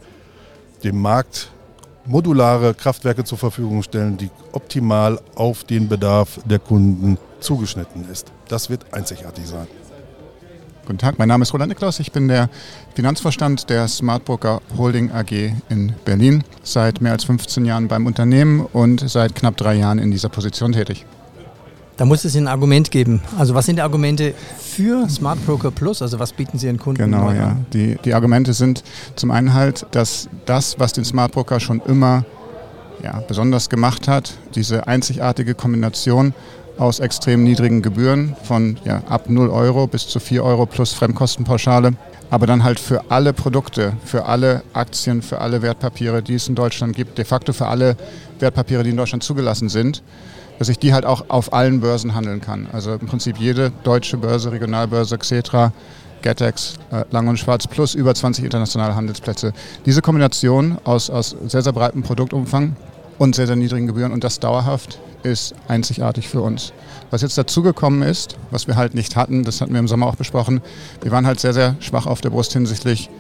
dem 0.83 1.01
Markt 1.01 1.51
modulare 2.07 2.75
Kraftwerke 2.75 3.25
zur 3.25 3.39
Verfügung 3.39 3.83
stellen, 3.83 4.17
die 4.17 4.31
optimal 4.53 5.19
auf 5.35 5.65
den 5.65 5.89
Bedarf 5.89 6.39
der 6.45 6.59
Kunden 6.59 7.19
zugeschnitten 7.41 8.07
ist. 8.11 8.31
Das 8.49 8.69
wird 8.69 8.93
einzigartig 8.93 9.47
sein. 9.47 9.67
Guten 10.87 10.99
Tag, 10.99 11.19
mein 11.19 11.29
Name 11.29 11.45
ist 11.45 11.55
Roland 11.55 11.71
Niklaus. 11.71 11.99
Ich 11.99 12.13
bin 12.13 12.29
der 12.29 12.51
Finanzvorstand 12.95 13.71
der 13.71 13.89
Smartbroker 13.89 14.61
Holding 14.77 15.11
AG 15.13 15.33
in 15.71 15.95
Berlin. 16.05 16.45
Seit 16.63 17.01
mehr 17.01 17.13
als 17.13 17.25
15 17.25 17.65
Jahren 17.65 17.89
beim 17.89 18.05
Unternehmen 18.05 18.61
und 18.61 19.01
seit 19.09 19.35
knapp 19.35 19.57
drei 19.57 19.77
Jahren 19.77 19.99
in 19.99 20.11
dieser 20.11 20.29
Position 20.29 20.73
tätig. 20.73 21.07
Da 21.97 22.05
muss 22.05 22.27
es 22.27 22.37
ein 22.37 22.49
Argument 22.49 22.91
geben. 22.91 23.23
Also 23.39 23.55
was 23.55 23.65
sind 23.65 23.77
die 23.77 23.83
Argumente 23.83 24.35
für 24.59 25.09
Smart 25.09 25.45
Broker 25.47 25.71
Plus? 25.71 26.03
Also 26.03 26.19
was 26.19 26.35
bieten 26.35 26.59
Sie 26.59 26.67
Ihren 26.67 26.79
Kunden? 26.79 26.99
Genau, 26.99 27.31
ja. 27.33 27.57
Die, 27.73 27.97
die 28.05 28.13
Argumente 28.13 28.53
sind 28.53 28.85
zum 29.17 29.31
einen 29.31 29.55
halt, 29.55 29.87
dass 29.93 30.29
das, 30.45 30.79
was 30.79 30.93
den 30.93 31.07
Smart 31.07 31.33
Broker 31.33 31.61
schon 31.61 31.81
immer 31.81 32.27
ja, 33.03 33.23
besonders 33.27 33.71
gemacht 33.71 34.07
hat, 34.07 34.35
diese 34.55 34.87
einzigartige 34.87 35.55
Kombination 35.55 36.35
aus 36.79 37.01
extrem 37.01 37.45
niedrigen 37.45 37.83
Gebühren 37.83 38.37
von 38.43 38.79
ja, 38.85 39.03
ab 39.09 39.29
0 39.29 39.49
Euro 39.51 39.87
bis 39.87 40.09
zu 40.09 40.21
4 40.21 40.43
Euro 40.45 40.67
plus 40.67 40.93
Fremdkostenpauschale. 40.93 41.95
Aber 42.31 42.47
dann 42.47 42.65
halt 42.65 42.81
für 42.81 43.11
alle 43.11 43.33
Produkte, 43.33 43.93
für 44.05 44.25
alle 44.27 44.63
Aktien, 44.73 45.23
für 45.23 45.41
alle 45.41 45.63
Wertpapiere, 45.63 46.23
die 46.23 46.35
es 46.35 46.49
in 46.49 46.55
Deutschland 46.55 46.97
gibt, 46.97 47.19
de 47.19 47.25
facto 47.25 47.53
für 47.53 47.67
alle 47.67 47.97
Wertpapiere, 48.41 48.83
die 48.83 48.91
in 48.91 48.97
Deutschland 48.97 49.23
zugelassen 49.23 49.69
sind, 49.69 50.03
dass 50.59 50.69
ich 50.69 50.79
die 50.79 50.93
halt 50.93 51.05
auch 51.05 51.27
auf 51.29 51.53
allen 51.53 51.81
Börsen 51.81 52.15
handeln 52.15 52.41
kann. 52.41 52.67
Also 52.73 52.95
im 52.95 53.07
Prinzip 53.07 53.39
jede 53.39 53.71
deutsche 53.85 54.17
Börse, 54.17 54.51
Regionalbörse, 54.51 55.19
Xetra, 55.19 55.73
Getex, 56.23 56.75
äh, 56.91 57.05
Lang 57.11 57.29
und 57.29 57.39
Schwarz 57.39 57.67
plus 57.67 57.95
über 57.95 58.15
20 58.15 58.45
internationale 58.45 58.97
Handelsplätze. 58.97 59.53
Diese 59.85 60.01
Kombination 60.01 60.79
aus, 60.85 61.11
aus 61.11 61.37
sehr, 61.47 61.63
sehr 61.63 61.73
breitem 61.73 62.03
Produktumfang 62.03 62.77
und 63.19 63.35
sehr, 63.35 63.47
sehr 63.47 63.57
niedrigen 63.57 63.87
Gebühren 63.87 64.11
und 64.11 64.25
das 64.25 64.41
dauerhaft 64.41 64.99
ist 65.25 65.55
einzigartig 65.69 66.29
für 66.29 66.41
uns. 66.41 66.73
Was 67.11 67.23
jetzt 67.23 67.37
dazugekommen 67.39 68.03
ist, 68.03 68.37
was 68.51 68.67
wir 68.67 68.77
halt 68.77 68.95
nicht 68.95 69.17
hatten, 69.17 69.45
das 69.45 69.61
hatten 69.61 69.73
wir 69.73 69.81
im 69.81 69.89
Sommer 69.89 70.07
auch 70.07 70.17
besprochen, 70.17 70.61
wir 71.03 71.11
waren 71.11 71.27
halt 71.27 71.41
sehr, 71.41 71.53
sehr 71.53 71.77
schwach 71.81 72.07
auf 72.07 72.21
der 72.21 72.31
Brust 72.31 72.53
hinsichtlich 72.53 73.11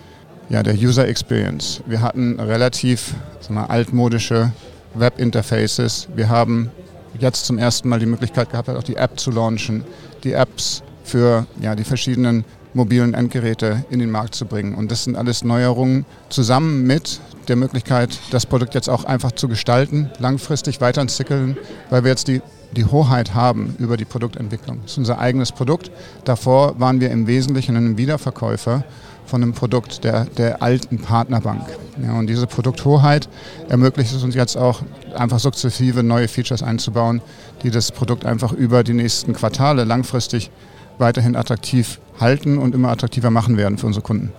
ja, 0.48 0.62
der 0.62 0.74
User 0.74 1.08
Experience. 1.08 1.82
Wir 1.86 2.02
hatten 2.02 2.38
relativ 2.38 3.14
mal, 3.48 3.66
altmodische 3.66 4.52
Web-Interfaces. 4.94 6.08
Wir 6.14 6.28
haben 6.28 6.70
jetzt 7.18 7.46
zum 7.46 7.58
ersten 7.58 7.88
Mal 7.88 7.98
die 7.98 8.06
Möglichkeit 8.06 8.50
gehabt, 8.50 8.68
auch 8.68 8.82
die 8.82 8.96
App 8.96 9.18
zu 9.18 9.30
launchen, 9.30 9.84
die 10.22 10.32
Apps 10.32 10.82
für 11.04 11.46
ja, 11.60 11.74
die 11.74 11.84
verschiedenen 11.84 12.44
mobilen 12.74 13.14
Endgeräte 13.14 13.84
in 13.90 14.00
den 14.00 14.10
Markt 14.10 14.34
zu 14.34 14.46
bringen. 14.46 14.74
Und 14.74 14.90
das 14.90 15.04
sind 15.04 15.16
alles 15.16 15.44
Neuerungen 15.44 16.04
zusammen 16.28 16.86
mit 16.86 17.20
der 17.44 17.56
Möglichkeit, 17.56 18.18
das 18.30 18.46
Produkt 18.46 18.74
jetzt 18.74 18.88
auch 18.88 19.04
einfach 19.04 19.32
zu 19.32 19.48
gestalten, 19.48 20.10
langfristig 20.18 20.80
weiterentwickeln, 20.80 21.56
weil 21.90 22.04
wir 22.04 22.10
jetzt 22.10 22.28
die, 22.28 22.42
die 22.72 22.84
Hoheit 22.84 23.34
haben 23.34 23.76
über 23.78 23.96
die 23.96 24.04
Produktentwicklung. 24.04 24.80
Das 24.82 24.92
ist 24.92 24.98
unser 24.98 25.18
eigenes 25.18 25.52
Produkt. 25.52 25.90
Davor 26.24 26.78
waren 26.80 27.00
wir 27.00 27.10
im 27.10 27.26
Wesentlichen 27.26 27.76
ein 27.76 27.96
Wiederverkäufer 27.96 28.84
von 29.26 29.42
einem 29.42 29.52
Produkt 29.52 30.04
der, 30.04 30.26
der 30.26 30.62
alten 30.62 30.98
Partnerbank. 30.98 31.66
Ja, 32.02 32.18
und 32.18 32.26
diese 32.26 32.46
Produkthoheit 32.46 33.28
ermöglicht 33.68 34.14
es 34.14 34.22
uns 34.22 34.34
jetzt 34.34 34.56
auch, 34.56 34.82
einfach 35.14 35.38
sukzessive 35.38 36.02
neue 36.02 36.28
Features 36.28 36.62
einzubauen, 36.62 37.22
die 37.62 37.70
das 37.70 37.92
Produkt 37.92 38.26
einfach 38.26 38.52
über 38.52 38.84
die 38.84 38.94
nächsten 38.94 39.32
Quartale 39.32 39.84
langfristig 39.84 40.50
weiterhin 40.98 41.36
attraktiv 41.36 42.00
halten 42.20 42.58
und 42.58 42.74
immer 42.74 42.90
attraktiver 42.90 43.30
machen 43.30 43.56
werden 43.56 43.78
für 43.78 43.86
unsere 43.86 44.02
Kunden. 44.02 44.32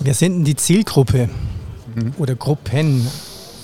Wir 0.00 0.14
sind 0.14 0.44
die 0.44 0.56
Zielgruppe 0.56 1.28
mhm. 1.94 2.14
oder 2.18 2.34
Gruppen. 2.34 3.06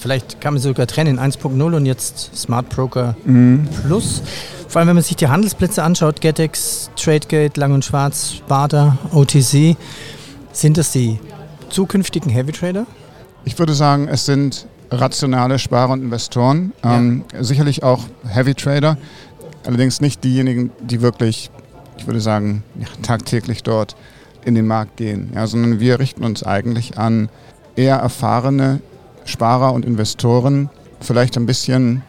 Vielleicht 0.00 0.40
kann 0.40 0.54
man 0.54 0.60
sie 0.60 0.68
sogar 0.68 0.86
trennen, 0.86 1.18
1.0 1.18 1.76
und 1.76 1.86
jetzt 1.86 2.36
Smart 2.36 2.68
Broker 2.68 3.16
mhm. 3.24 3.68
Plus. 3.86 4.22
Vor 4.68 4.80
allem, 4.80 4.88
wenn 4.88 4.96
man 4.96 5.04
sich 5.04 5.16
die 5.16 5.28
Handelsplätze 5.28 5.82
anschaut, 5.82 6.20
Getex, 6.20 6.90
Tradegate, 6.96 7.58
Lang 7.58 7.72
und 7.72 7.84
Schwarz, 7.84 8.34
Sparta, 8.34 8.98
OTC, 9.12 9.76
sind 10.52 10.76
das 10.76 10.92
die 10.92 11.18
zukünftigen 11.70 12.30
Heavy 12.30 12.52
Trader? 12.52 12.86
Ich 13.44 13.58
würde 13.58 13.74
sagen, 13.74 14.08
es 14.08 14.26
sind 14.26 14.66
rationale 14.90 15.58
Sparer 15.58 15.92
und 15.92 16.02
Investoren, 16.02 16.72
ja. 16.84 16.96
ähm, 16.96 17.24
sicherlich 17.40 17.82
auch 17.82 18.04
Heavy 18.26 18.54
Trader, 18.54 18.98
allerdings 19.64 20.00
nicht 20.00 20.22
diejenigen, 20.22 20.70
die 20.80 21.00
wirklich 21.00 21.50
ich 21.98 22.06
würde 22.06 22.20
sagen, 22.20 22.62
ja, 22.78 22.86
tagtäglich 23.02 23.62
dort 23.62 23.96
in 24.44 24.54
den 24.54 24.66
Markt 24.66 24.96
gehen, 24.96 25.32
ja, 25.34 25.46
sondern 25.46 25.80
wir 25.80 25.98
richten 25.98 26.24
uns 26.24 26.42
eigentlich 26.42 26.98
an 26.98 27.28
eher 27.76 27.96
erfahrene 27.96 28.80
Sparer 29.24 29.72
und 29.72 29.84
Investoren, 29.84 30.70
vielleicht 31.00 31.36
ein 31.36 31.46
bisschen 31.46 32.02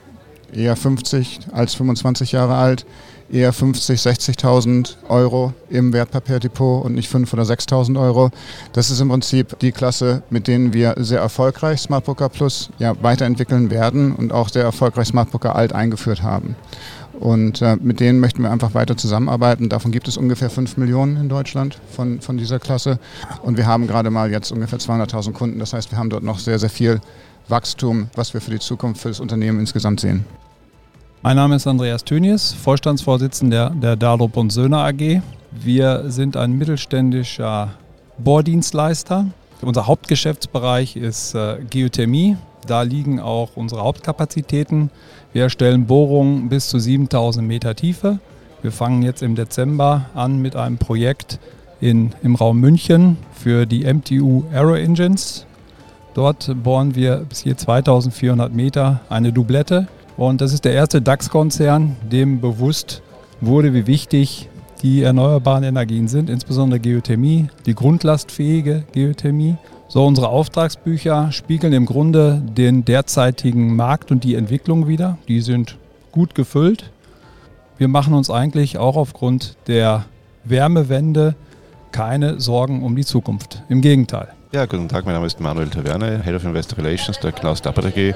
eher 0.54 0.76
50 0.76 1.40
als 1.52 1.76
25 1.76 2.32
Jahre 2.32 2.56
alt, 2.56 2.86
eher 3.32 3.52
50, 3.52 4.00
60.000 4.00 4.96
Euro 5.10 5.54
im 5.70 5.92
Wertpapierdepot 5.92 6.86
und 6.86 6.96
nicht 6.96 7.12
5.000 7.12 7.34
oder 7.34 7.44
6.000 7.44 8.00
Euro. 8.00 8.32
Das 8.74 8.90
ist 8.90 9.02
im 9.02 9.10
Prinzip 9.10 9.60
die 9.60 9.72
Klasse, 9.72 10.24
mit 10.30 10.48
denen 10.48 10.74
wir 10.74 10.96
sehr 10.98 11.20
erfolgreich 11.20 11.82
Smartbooker 11.82 12.30
Plus 12.30 12.70
ja, 12.80 12.96
weiterentwickeln 13.02 13.70
werden 13.70 14.14
und 14.14 14.32
auch 14.32 14.50
sehr 14.50 14.64
erfolgreich 14.64 15.08
Smartbooker 15.08 15.56
Alt 15.56 15.74
eingeführt 15.74 16.24
haben. 16.24 16.56
Und 17.20 17.62
äh, 17.62 17.78
mit 17.78 18.00
denen 18.00 18.20
möchten 18.20 18.44
wir 18.44 18.52
einfach 18.52 18.74
weiter 18.74 18.96
zusammenarbeiten. 18.96 19.70
Davon 19.70 19.92
gibt 19.92 20.08
es 20.08 20.18
ungefähr 20.18 20.50
5 20.50 20.78
Millionen 20.78 21.18
in 21.18 21.30
Deutschland 21.30 21.80
von, 21.90 22.22
von 22.22 22.38
dieser 22.38 22.60
Klasse. 22.60 23.00
Und 23.42 23.58
wir 23.58 23.66
haben 23.66 23.88
gerade 23.88 24.12
mal 24.12 24.32
jetzt 24.32 24.52
ungefähr 24.52 24.80
200.000 24.80 25.34
Kunden. 25.34 25.60
Das 25.60 25.74
heißt, 25.74 25.92
wir 25.92 25.98
haben 25.98 26.10
dort 26.10 26.24
noch 26.24 26.40
sehr, 26.40 26.60
sehr 26.60 26.70
viel 26.70 27.02
Wachstum, 27.48 28.10
was 28.16 28.34
wir 28.34 28.42
für 28.42 28.52
die 28.52 28.60
Zukunft 28.60 29.02
für 29.02 29.08
das 29.08 29.20
Unternehmen 29.20 29.60
insgesamt 29.60 30.00
sehen. 30.00 30.26
Mein 31.24 31.38
Name 31.38 31.56
ist 31.56 31.66
Andreas 31.66 32.04
Tönnies, 32.04 32.54
Vorstandsvorsitzender 32.54 33.72
der 33.72 33.96
Dardrup 33.96 34.38
und 34.38 34.52
Söhne 34.52 34.78
AG. 34.78 35.22
Wir 35.52 36.04
sind 36.12 36.38
ein 36.38 36.52
mittelständischer 36.54 37.72
Bohrdienstleister. 38.20 39.26
Unser 39.62 39.88
Hauptgeschäftsbereich 39.88 40.96
ist 40.96 41.34
äh, 41.34 41.58
Geothermie. 41.70 42.38
Da 42.68 42.84
liegen 42.84 43.20
auch 43.20 43.50
unsere 43.56 43.82
Hauptkapazitäten. 43.82 44.92
Wir 45.34 45.44
erstellen 45.44 45.86
Bohrungen 45.86 46.50
bis 46.50 46.70
zu 46.70 46.80
7000 46.80 47.48
Meter 47.48 47.76
Tiefe. 47.76 48.20
Wir 48.62 48.72
fangen 48.72 49.04
jetzt 49.04 49.22
im 49.22 49.36
Dezember 49.36 50.06
an 50.16 50.42
mit 50.42 50.56
einem 50.56 50.78
Projekt 50.78 51.40
in, 51.82 52.12
im 52.24 52.36
Raum 52.36 52.60
München 52.60 53.18
für 53.34 53.66
die 53.66 53.86
MTU 53.86 54.46
Aero 54.52 54.76
Engines. 54.76 55.46
Dort 56.14 56.56
bohren 56.64 56.96
wir 56.96 57.18
bis 57.30 57.42
hier 57.42 57.58
2400 57.58 58.54
Meter 58.54 59.02
eine 59.10 59.32
Doublette. 59.32 59.88
Und 60.16 60.42
das 60.42 60.54
ist 60.54 60.66
der 60.66 60.74
erste 60.74 61.02
DAX-Konzern, 61.02 61.96
dem 62.12 62.42
bewusst 62.42 63.04
wurde, 63.40 63.74
wie 63.74 63.86
wichtig 63.86 64.50
die 64.82 65.04
erneuerbaren 65.04 65.64
Energien 65.64 66.08
sind, 66.08 66.30
insbesondere 66.30 66.80
Geothermie, 66.80 67.48
die 67.66 67.76
grundlastfähige 67.76 68.84
Geothermie. 68.94 69.58
So, 69.90 70.06
unsere 70.06 70.28
Auftragsbücher 70.28 71.32
spiegeln 71.32 71.72
im 71.72 71.86
Grunde 71.86 72.42
den 72.46 72.84
derzeitigen 72.84 73.74
Markt 73.78 74.12
und 74.12 74.26
die 74.26 74.36
Entwicklung 74.36 74.90
wieder. 74.90 75.18
Die 75.30 75.40
sind 75.40 75.78
gut 76.12 76.36
gefüllt. 76.36 76.92
Wir 77.78 77.88
machen 77.88 78.14
uns 78.14 78.30
eigentlich 78.30 78.78
auch 78.78 78.98
aufgrund 78.98 79.56
der 79.68 80.04
Wärmewende 80.44 81.36
keine 81.94 82.42
Sorgen 82.42 82.84
um 82.84 82.98
die 82.98 83.06
Zukunft. 83.06 83.64
Im 83.70 83.80
Gegenteil. 83.80 84.28
Ja, 84.52 84.66
guten 84.66 84.90
Tag, 84.90 85.06
mein 85.06 85.14
Name 85.14 85.26
ist 85.26 85.40
Manuel 85.40 85.70
Taverne, 85.70 86.22
Head 86.22 86.36
of 86.36 86.44
Investor 86.44 86.80
Relations 86.80 87.18
der 87.20 87.32
Klaus 87.32 87.62
Dappert 87.62 87.86
AG, 87.86 88.14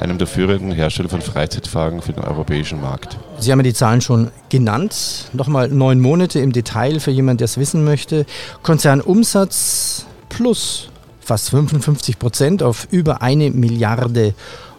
einem 0.00 0.18
der 0.18 0.26
führenden 0.26 0.72
Hersteller 0.72 1.08
von 1.08 1.20
Freizeitwagen 1.20 2.02
für 2.02 2.12
den 2.12 2.24
europäischen 2.24 2.80
Markt. 2.80 3.16
Sie 3.38 3.52
haben 3.52 3.60
ja 3.60 3.64
die 3.64 3.74
Zahlen 3.74 4.00
schon 4.00 4.32
genannt. 4.48 5.30
Nochmal 5.32 5.68
neun 5.68 6.00
Monate 6.00 6.40
im 6.40 6.52
Detail 6.52 6.98
für 6.98 7.12
jemanden, 7.12 7.38
der 7.38 7.44
es 7.44 7.58
wissen 7.58 7.84
möchte. 7.84 8.26
Konzernumsatz 8.62 10.06
plus 10.28 10.91
fast 11.22 11.50
55 11.50 12.18
Prozent 12.18 12.62
auf 12.62 12.88
über 12.90 13.22
eine 13.22 13.50
Milliarde 13.50 14.34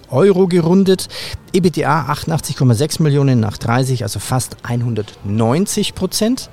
Euro 0.09 0.47
gerundet. 0.47 1.07
EBITDA 1.53 2.11
88,6 2.11 3.01
Millionen 3.01 3.39
nach 3.39 3.57
30, 3.57 4.03
also 4.03 4.19
fast 4.19 4.57
190 4.63 5.95
Prozent. 5.95 6.49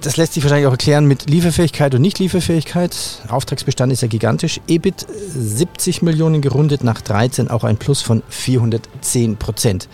Das 0.00 0.16
lässt 0.16 0.32
sich 0.32 0.42
wahrscheinlich 0.42 0.66
auch 0.66 0.72
erklären 0.72 1.06
mit 1.06 1.30
Lieferfähigkeit 1.30 1.94
und 1.94 2.02
Nicht-Lieferfähigkeit. 2.02 2.96
Auftragsbestand 3.28 3.92
ist 3.92 4.02
ja 4.02 4.08
gigantisch. 4.08 4.60
EBIT 4.66 5.06
70 5.08 6.02
Millionen 6.02 6.40
gerundet 6.40 6.82
nach 6.82 7.00
13, 7.02 7.48
auch 7.48 7.62
ein 7.62 7.76
Plus 7.76 8.02
von 8.02 8.22
410 8.28 9.36
Prozent. 9.36 9.88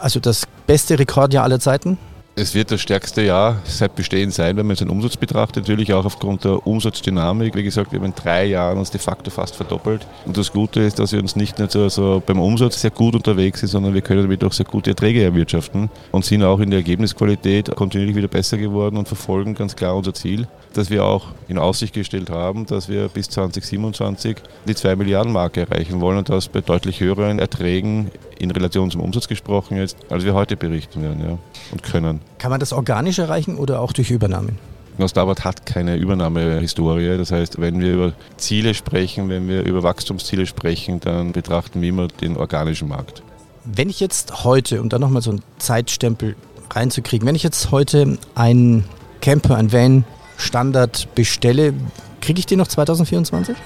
Also 0.00 0.18
das 0.18 0.46
beste 0.66 0.98
Rekordjahr 0.98 1.44
aller 1.44 1.60
Zeiten. 1.60 1.96
Es 2.38 2.54
wird 2.54 2.70
das 2.70 2.82
stärkste 2.82 3.22
Jahr 3.22 3.62
seit 3.64 3.96
Bestehen 3.96 4.30
sein, 4.30 4.58
wenn 4.58 4.66
man 4.66 4.76
den 4.76 4.90
Umsatz 4.90 5.16
betrachtet. 5.16 5.62
Natürlich 5.62 5.94
auch 5.94 6.04
aufgrund 6.04 6.44
der 6.44 6.66
Umsatzdynamik. 6.66 7.54
Wie 7.54 7.62
gesagt, 7.62 7.92
wir 7.92 7.98
haben 7.98 8.04
in 8.04 8.14
drei 8.14 8.44
Jahren 8.44 8.76
uns 8.76 8.90
de 8.90 9.00
facto 9.00 9.30
fast 9.30 9.56
verdoppelt. 9.56 10.06
Und 10.26 10.36
das 10.36 10.52
Gute 10.52 10.80
ist, 10.80 10.98
dass 10.98 11.12
wir 11.12 11.18
uns 11.18 11.34
nicht 11.34 11.58
nur 11.58 11.70
so, 11.70 11.88
so 11.88 12.22
beim 12.26 12.38
Umsatz 12.38 12.82
sehr 12.82 12.90
gut 12.90 13.14
unterwegs 13.14 13.60
sind, 13.60 13.70
sondern 13.70 13.94
wir 13.94 14.02
können 14.02 14.20
damit 14.20 14.44
auch 14.44 14.52
sehr 14.52 14.66
gute 14.66 14.90
Erträge 14.90 15.22
erwirtschaften 15.22 15.88
und 16.12 16.26
sind 16.26 16.42
auch 16.42 16.60
in 16.60 16.68
der 16.68 16.80
Ergebnisqualität 16.80 17.74
kontinuierlich 17.74 18.16
wieder 18.16 18.28
besser 18.28 18.58
geworden 18.58 18.98
und 18.98 19.08
verfolgen 19.08 19.54
ganz 19.54 19.74
klar 19.74 19.96
unser 19.96 20.12
Ziel, 20.12 20.46
dass 20.74 20.90
wir 20.90 21.06
auch 21.06 21.28
in 21.48 21.56
Aussicht 21.56 21.94
gestellt 21.94 22.28
haben, 22.28 22.66
dass 22.66 22.90
wir 22.90 23.08
bis 23.08 23.30
2027 23.30 24.36
die 24.68 24.74
2 24.74 24.96
Milliarden 24.96 25.32
Marke 25.32 25.62
erreichen 25.62 26.02
wollen 26.02 26.18
und 26.18 26.28
das 26.28 26.48
bei 26.48 26.60
deutlich 26.60 27.00
höheren 27.00 27.38
Erträgen 27.38 28.10
in 28.38 28.50
Relation 28.50 28.90
zum 28.90 29.00
Umsatz 29.00 29.28
gesprochen 29.28 29.76
jetzt, 29.76 29.96
als 30.10 30.24
wir 30.24 30.34
heute 30.34 30.56
berichten 30.56 31.02
werden 31.02 31.20
ja, 31.20 31.38
und 31.72 31.82
können. 31.82 32.20
Kann 32.38 32.50
man 32.50 32.60
das 32.60 32.72
organisch 32.72 33.18
erreichen 33.18 33.56
oder 33.56 33.80
auch 33.80 33.92
durch 33.92 34.10
Übernahmen? 34.10 34.58
Nostabart 34.98 35.44
hat 35.44 35.66
keine 35.66 35.96
Übernahmehistorie. 35.96 37.18
Das 37.18 37.30
heißt, 37.30 37.60
wenn 37.60 37.80
wir 37.80 37.92
über 37.92 38.12
Ziele 38.36 38.74
sprechen, 38.74 39.28
wenn 39.28 39.48
wir 39.48 39.64
über 39.64 39.82
Wachstumsziele 39.82 40.46
sprechen, 40.46 41.00
dann 41.00 41.32
betrachten 41.32 41.82
wir 41.82 41.88
immer 41.90 42.08
den 42.08 42.36
organischen 42.36 42.88
Markt. 42.88 43.22
Wenn 43.64 43.90
ich 43.90 44.00
jetzt 44.00 44.44
heute, 44.44 44.80
um 44.80 44.88
da 44.88 44.98
nochmal 44.98 45.22
so 45.22 45.30
einen 45.30 45.42
Zeitstempel 45.58 46.36
reinzukriegen, 46.70 47.26
wenn 47.26 47.34
ich 47.34 47.42
jetzt 47.42 47.70
heute 47.72 48.18
einen 48.34 48.84
Camper, 49.20 49.56
einen 49.56 49.72
Van 49.72 50.04
Standard 50.36 51.08
bestelle, 51.14 51.74
kriege 52.20 52.38
ich 52.38 52.46
den 52.46 52.58
noch 52.58 52.68
2024? 52.68 53.56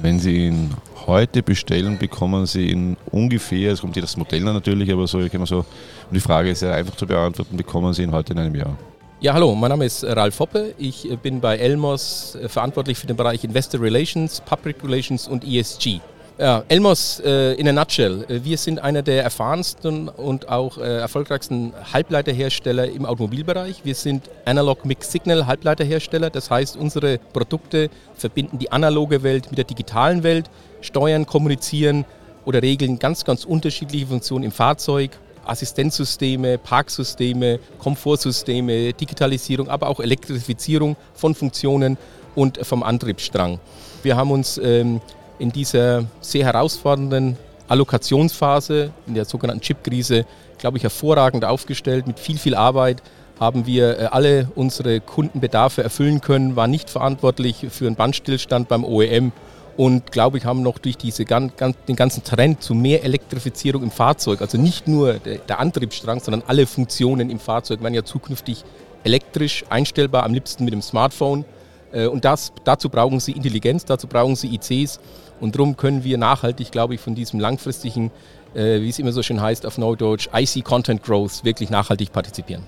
Wenn 0.00 0.18
Sie 0.20 0.46
ihn 0.46 0.70
heute 1.08 1.42
bestellen, 1.42 1.98
bekommen 1.98 2.46
Sie 2.46 2.70
ihn 2.70 2.96
ungefähr, 3.10 3.72
es 3.72 3.80
kommt 3.80 3.94
hier 3.94 4.02
das 4.02 4.16
Modell 4.16 4.42
natürlich, 4.42 4.92
aber 4.92 5.06
so, 5.08 5.18
kann 5.28 5.44
so, 5.46 5.58
um 5.58 5.64
die 6.12 6.20
Frage 6.20 6.50
ist 6.50 6.62
ja 6.62 6.72
einfach 6.72 6.94
zu 6.94 7.06
beantworten, 7.06 7.56
bekommen 7.56 7.92
Sie 7.94 8.02
ihn 8.02 8.12
heute 8.12 8.34
in 8.34 8.38
einem 8.38 8.54
Jahr. 8.54 8.76
Ja, 9.20 9.32
hallo, 9.32 9.52
mein 9.56 9.70
Name 9.70 9.84
ist 9.84 10.04
Ralf 10.04 10.38
Hoppe. 10.38 10.74
Ich 10.78 11.08
bin 11.22 11.40
bei 11.40 11.56
Elmos 11.56 12.36
äh, 12.36 12.48
verantwortlich 12.48 12.98
für 12.98 13.08
den 13.08 13.16
Bereich 13.16 13.42
Investor 13.42 13.80
Relations, 13.80 14.40
Public 14.42 14.76
Relations 14.84 15.26
und 15.26 15.44
ESG. 15.44 15.98
Ja, 16.38 16.62
Elmos 16.68 17.20
äh, 17.24 17.54
in 17.54 17.66
a 17.66 17.72
nutshell. 17.72 18.24
Äh, 18.28 18.44
wir 18.44 18.56
sind 18.56 18.78
einer 18.78 19.02
der 19.02 19.24
erfahrensten 19.24 20.08
und 20.08 20.48
auch 20.48 20.78
erfolgreichsten 20.78 21.72
Halbleiterhersteller 21.92 22.88
im 22.88 23.06
Automobilbereich. 23.06 23.80
Wir 23.82 23.96
sind 23.96 24.30
Analog 24.44 24.84
Mixed 24.84 25.10
Signal 25.10 25.48
Halbleiterhersteller. 25.48 26.30
Das 26.30 26.48
heißt, 26.48 26.76
unsere 26.76 27.18
Produkte 27.32 27.90
verbinden 28.14 28.60
die 28.60 28.70
analoge 28.70 29.24
Welt 29.24 29.46
mit 29.50 29.58
der 29.58 29.64
digitalen 29.64 30.22
Welt, 30.22 30.48
steuern, 30.80 31.26
kommunizieren 31.26 32.04
oder 32.44 32.62
regeln 32.62 32.98
ganz, 32.98 33.24
ganz 33.24 33.44
unterschiedliche 33.44 34.06
Funktionen 34.06 34.44
im 34.44 34.52
Fahrzeug. 34.52 35.10
Assistenzsysteme, 35.44 36.58
Parksysteme, 36.58 37.58
Komfortsysteme, 37.78 38.92
Digitalisierung, 38.92 39.68
aber 39.68 39.88
auch 39.88 39.98
Elektrifizierung 39.98 40.96
von 41.14 41.34
Funktionen 41.34 41.96
und 42.34 42.64
vom 42.66 42.82
Antriebsstrang. 42.82 43.58
Wir 44.02 44.16
haben 44.16 44.30
uns 44.30 44.58
ähm, 44.58 45.00
in 45.38 45.50
dieser 45.50 46.04
sehr 46.20 46.44
herausfordernden 46.44 47.36
Allokationsphase, 47.68 48.90
in 49.06 49.14
der 49.14 49.24
sogenannten 49.24 49.62
Chipkrise, 49.62 50.26
glaube 50.58 50.76
ich, 50.76 50.82
hervorragend 50.82 51.44
aufgestellt. 51.44 52.06
Mit 52.06 52.18
viel, 52.18 52.38
viel 52.38 52.54
Arbeit 52.54 53.02
haben 53.40 53.66
wir 53.66 53.98
äh, 53.98 54.04
alle 54.06 54.48
unsere 54.54 55.00
Kundenbedarfe 55.00 55.82
erfüllen 55.82 56.20
können, 56.20 56.56
waren 56.56 56.70
nicht 56.70 56.90
verantwortlich 56.90 57.66
für 57.70 57.86
einen 57.86 57.96
Bandstillstand 57.96 58.68
beim 58.68 58.84
OEM 58.84 59.32
und 59.78 60.10
glaube 60.10 60.38
ich, 60.38 60.44
haben 60.44 60.62
noch 60.62 60.78
durch 60.78 60.96
diese, 60.96 61.24
den 61.24 61.96
ganzen 61.96 62.24
Trend 62.24 62.60
zu 62.60 62.74
mehr 62.74 63.04
Elektrifizierung 63.04 63.84
im 63.84 63.92
Fahrzeug, 63.92 64.40
also 64.40 64.58
nicht 64.58 64.88
nur 64.88 65.14
der, 65.14 65.38
der 65.38 65.60
Antriebsstrang, 65.60 66.18
sondern 66.18 66.42
alle 66.48 66.66
Funktionen 66.66 67.30
im 67.30 67.38
Fahrzeug 67.38 67.80
werden 67.80 67.94
ja 67.94 68.04
zukünftig 68.04 68.64
elektrisch 69.04 69.64
einstellbar, 69.70 70.24
am 70.24 70.34
liebsten 70.34 70.64
mit 70.64 70.72
dem 70.72 70.82
Smartphone. 70.82 71.44
Äh, 71.92 72.08
und 72.08 72.24
das, 72.24 72.52
dazu 72.64 72.88
brauchen 72.88 73.20
sie 73.20 73.30
Intelligenz, 73.30 73.84
dazu 73.84 74.08
brauchen 74.08 74.34
sie 74.34 74.52
ICs. 74.52 74.98
Und 75.38 75.54
darum 75.54 75.76
können 75.76 76.02
wir 76.02 76.18
nachhaltig, 76.18 76.72
glaube 76.72 76.96
ich, 76.96 77.00
von 77.00 77.14
diesem 77.14 77.38
langfristigen, 77.38 78.10
äh, 78.54 78.80
wie 78.80 78.88
es 78.88 78.98
immer 78.98 79.12
so 79.12 79.22
schön 79.22 79.40
heißt 79.40 79.64
auf 79.64 79.78
Neudeutsch, 79.78 80.28
IC 80.34 80.64
Content 80.64 81.04
Growth 81.04 81.44
wirklich 81.44 81.70
nachhaltig 81.70 82.12
partizipieren. 82.12 82.64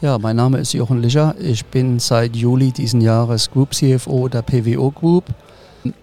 Ja, 0.00 0.18
mein 0.18 0.36
Name 0.36 0.58
ist 0.58 0.72
Jochen 0.72 1.02
Lischer. 1.02 1.34
Ich 1.40 1.64
bin 1.64 1.98
seit 1.98 2.36
Juli 2.36 2.70
diesen 2.70 3.00
Jahres 3.00 3.50
Group 3.50 3.74
CFO 3.74 4.28
der 4.28 4.42
PWO 4.42 4.92
Group. 4.92 5.24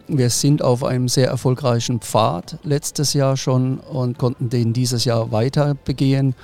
Wir 0.08 0.30
sind 0.30 0.62
auf 0.62 0.84
einem 0.84 1.08
sehr 1.08 1.28
erfolgreichen 1.28 2.00
Pfad 2.00 2.58
letztes 2.64 3.14
Jahr 3.14 3.38
schon 3.38 3.80
und 3.80 4.18
konnten 4.18 4.50
den 4.50 4.74
dieses 4.74 5.06
Jahr 5.06 5.32
weiter 5.32 5.76
begehen. 5.86 6.36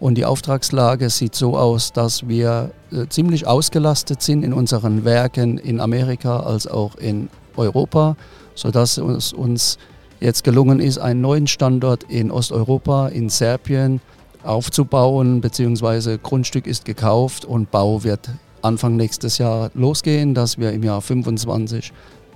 Und 0.00 0.16
die 0.16 0.24
Auftragslage 0.24 1.08
sieht 1.10 1.34
so 1.34 1.56
aus, 1.56 1.92
dass 1.92 2.28
wir 2.28 2.72
äh, 2.92 3.06
ziemlich 3.08 3.46
ausgelastet 3.46 4.22
sind 4.22 4.42
in 4.42 4.52
unseren 4.52 5.04
Werken 5.04 5.58
in 5.58 5.80
Amerika 5.80 6.40
als 6.40 6.66
auch 6.66 6.96
in 6.96 7.28
Europa 7.56 8.16
sodass 8.54 8.98
es 8.98 9.32
uns 9.32 9.78
jetzt 10.20 10.44
gelungen 10.44 10.80
ist, 10.80 10.98
einen 10.98 11.20
neuen 11.20 11.46
Standort 11.46 12.04
in 12.04 12.30
Osteuropa, 12.30 13.08
in 13.08 13.28
Serbien 13.28 14.00
aufzubauen, 14.42 15.40
beziehungsweise 15.40 16.18
Grundstück 16.18 16.66
ist 16.66 16.84
gekauft 16.84 17.44
und 17.44 17.70
Bau 17.70 18.04
wird 18.04 18.30
Anfang 18.62 18.96
nächstes 18.96 19.38
Jahr 19.38 19.70
losgehen, 19.74 20.34
dass 20.34 20.58
wir 20.58 20.72
im 20.72 20.82
Jahr 20.82 21.02
25 21.02 21.92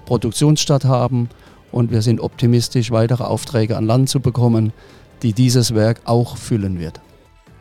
Produktionsstart 0.09 0.87
haben 0.87 1.29
und 1.71 1.91
wir 1.91 2.01
sind 2.01 2.21
optimistisch, 2.21 2.91
weitere 2.91 3.25
Aufträge 3.25 3.77
an 3.77 3.85
Land 3.85 4.09
zu 4.09 4.21
bekommen, 4.21 4.73
die 5.23 5.35
dieses 5.35 5.75
Werk 5.75 6.01
auch 6.07 6.39
füllen 6.39 6.81
wird. 6.81 7.01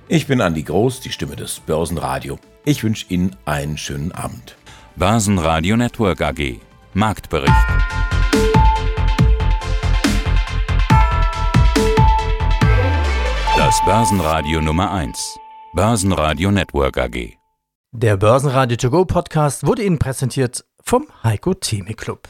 Ich 0.07 0.27
bin 0.27 0.39
Andi 0.39 0.63
Groß, 0.63 1.01
die 1.01 1.11
Stimme 1.11 1.35
des 1.35 1.59
Börsenradio. 1.59 2.39
Ich 2.63 2.85
wünsche 2.85 3.05
Ihnen 3.09 3.35
einen 3.43 3.77
schönen 3.77 4.13
Abend. 4.13 4.55
Börsenradio 4.95 5.75
Network 5.75 6.21
AG 6.21 6.61
Marktbericht. 6.93 7.53
Das 13.57 13.83
Börsenradio 13.85 14.61
Nummer 14.61 14.91
1. 14.93 15.37
Börsenradio 15.73 16.51
Network 16.51 16.97
AG. 16.97 17.33
Der 17.91 18.15
Börsenradio 18.15 18.77
To 18.77 18.89
Go 18.89 19.03
Podcast 19.03 19.67
wurde 19.67 19.83
Ihnen 19.83 19.99
präsentiert 19.99 20.63
vom 20.81 21.07
Heiko 21.23 21.53
Theme 21.53 21.93
Club. 21.93 22.29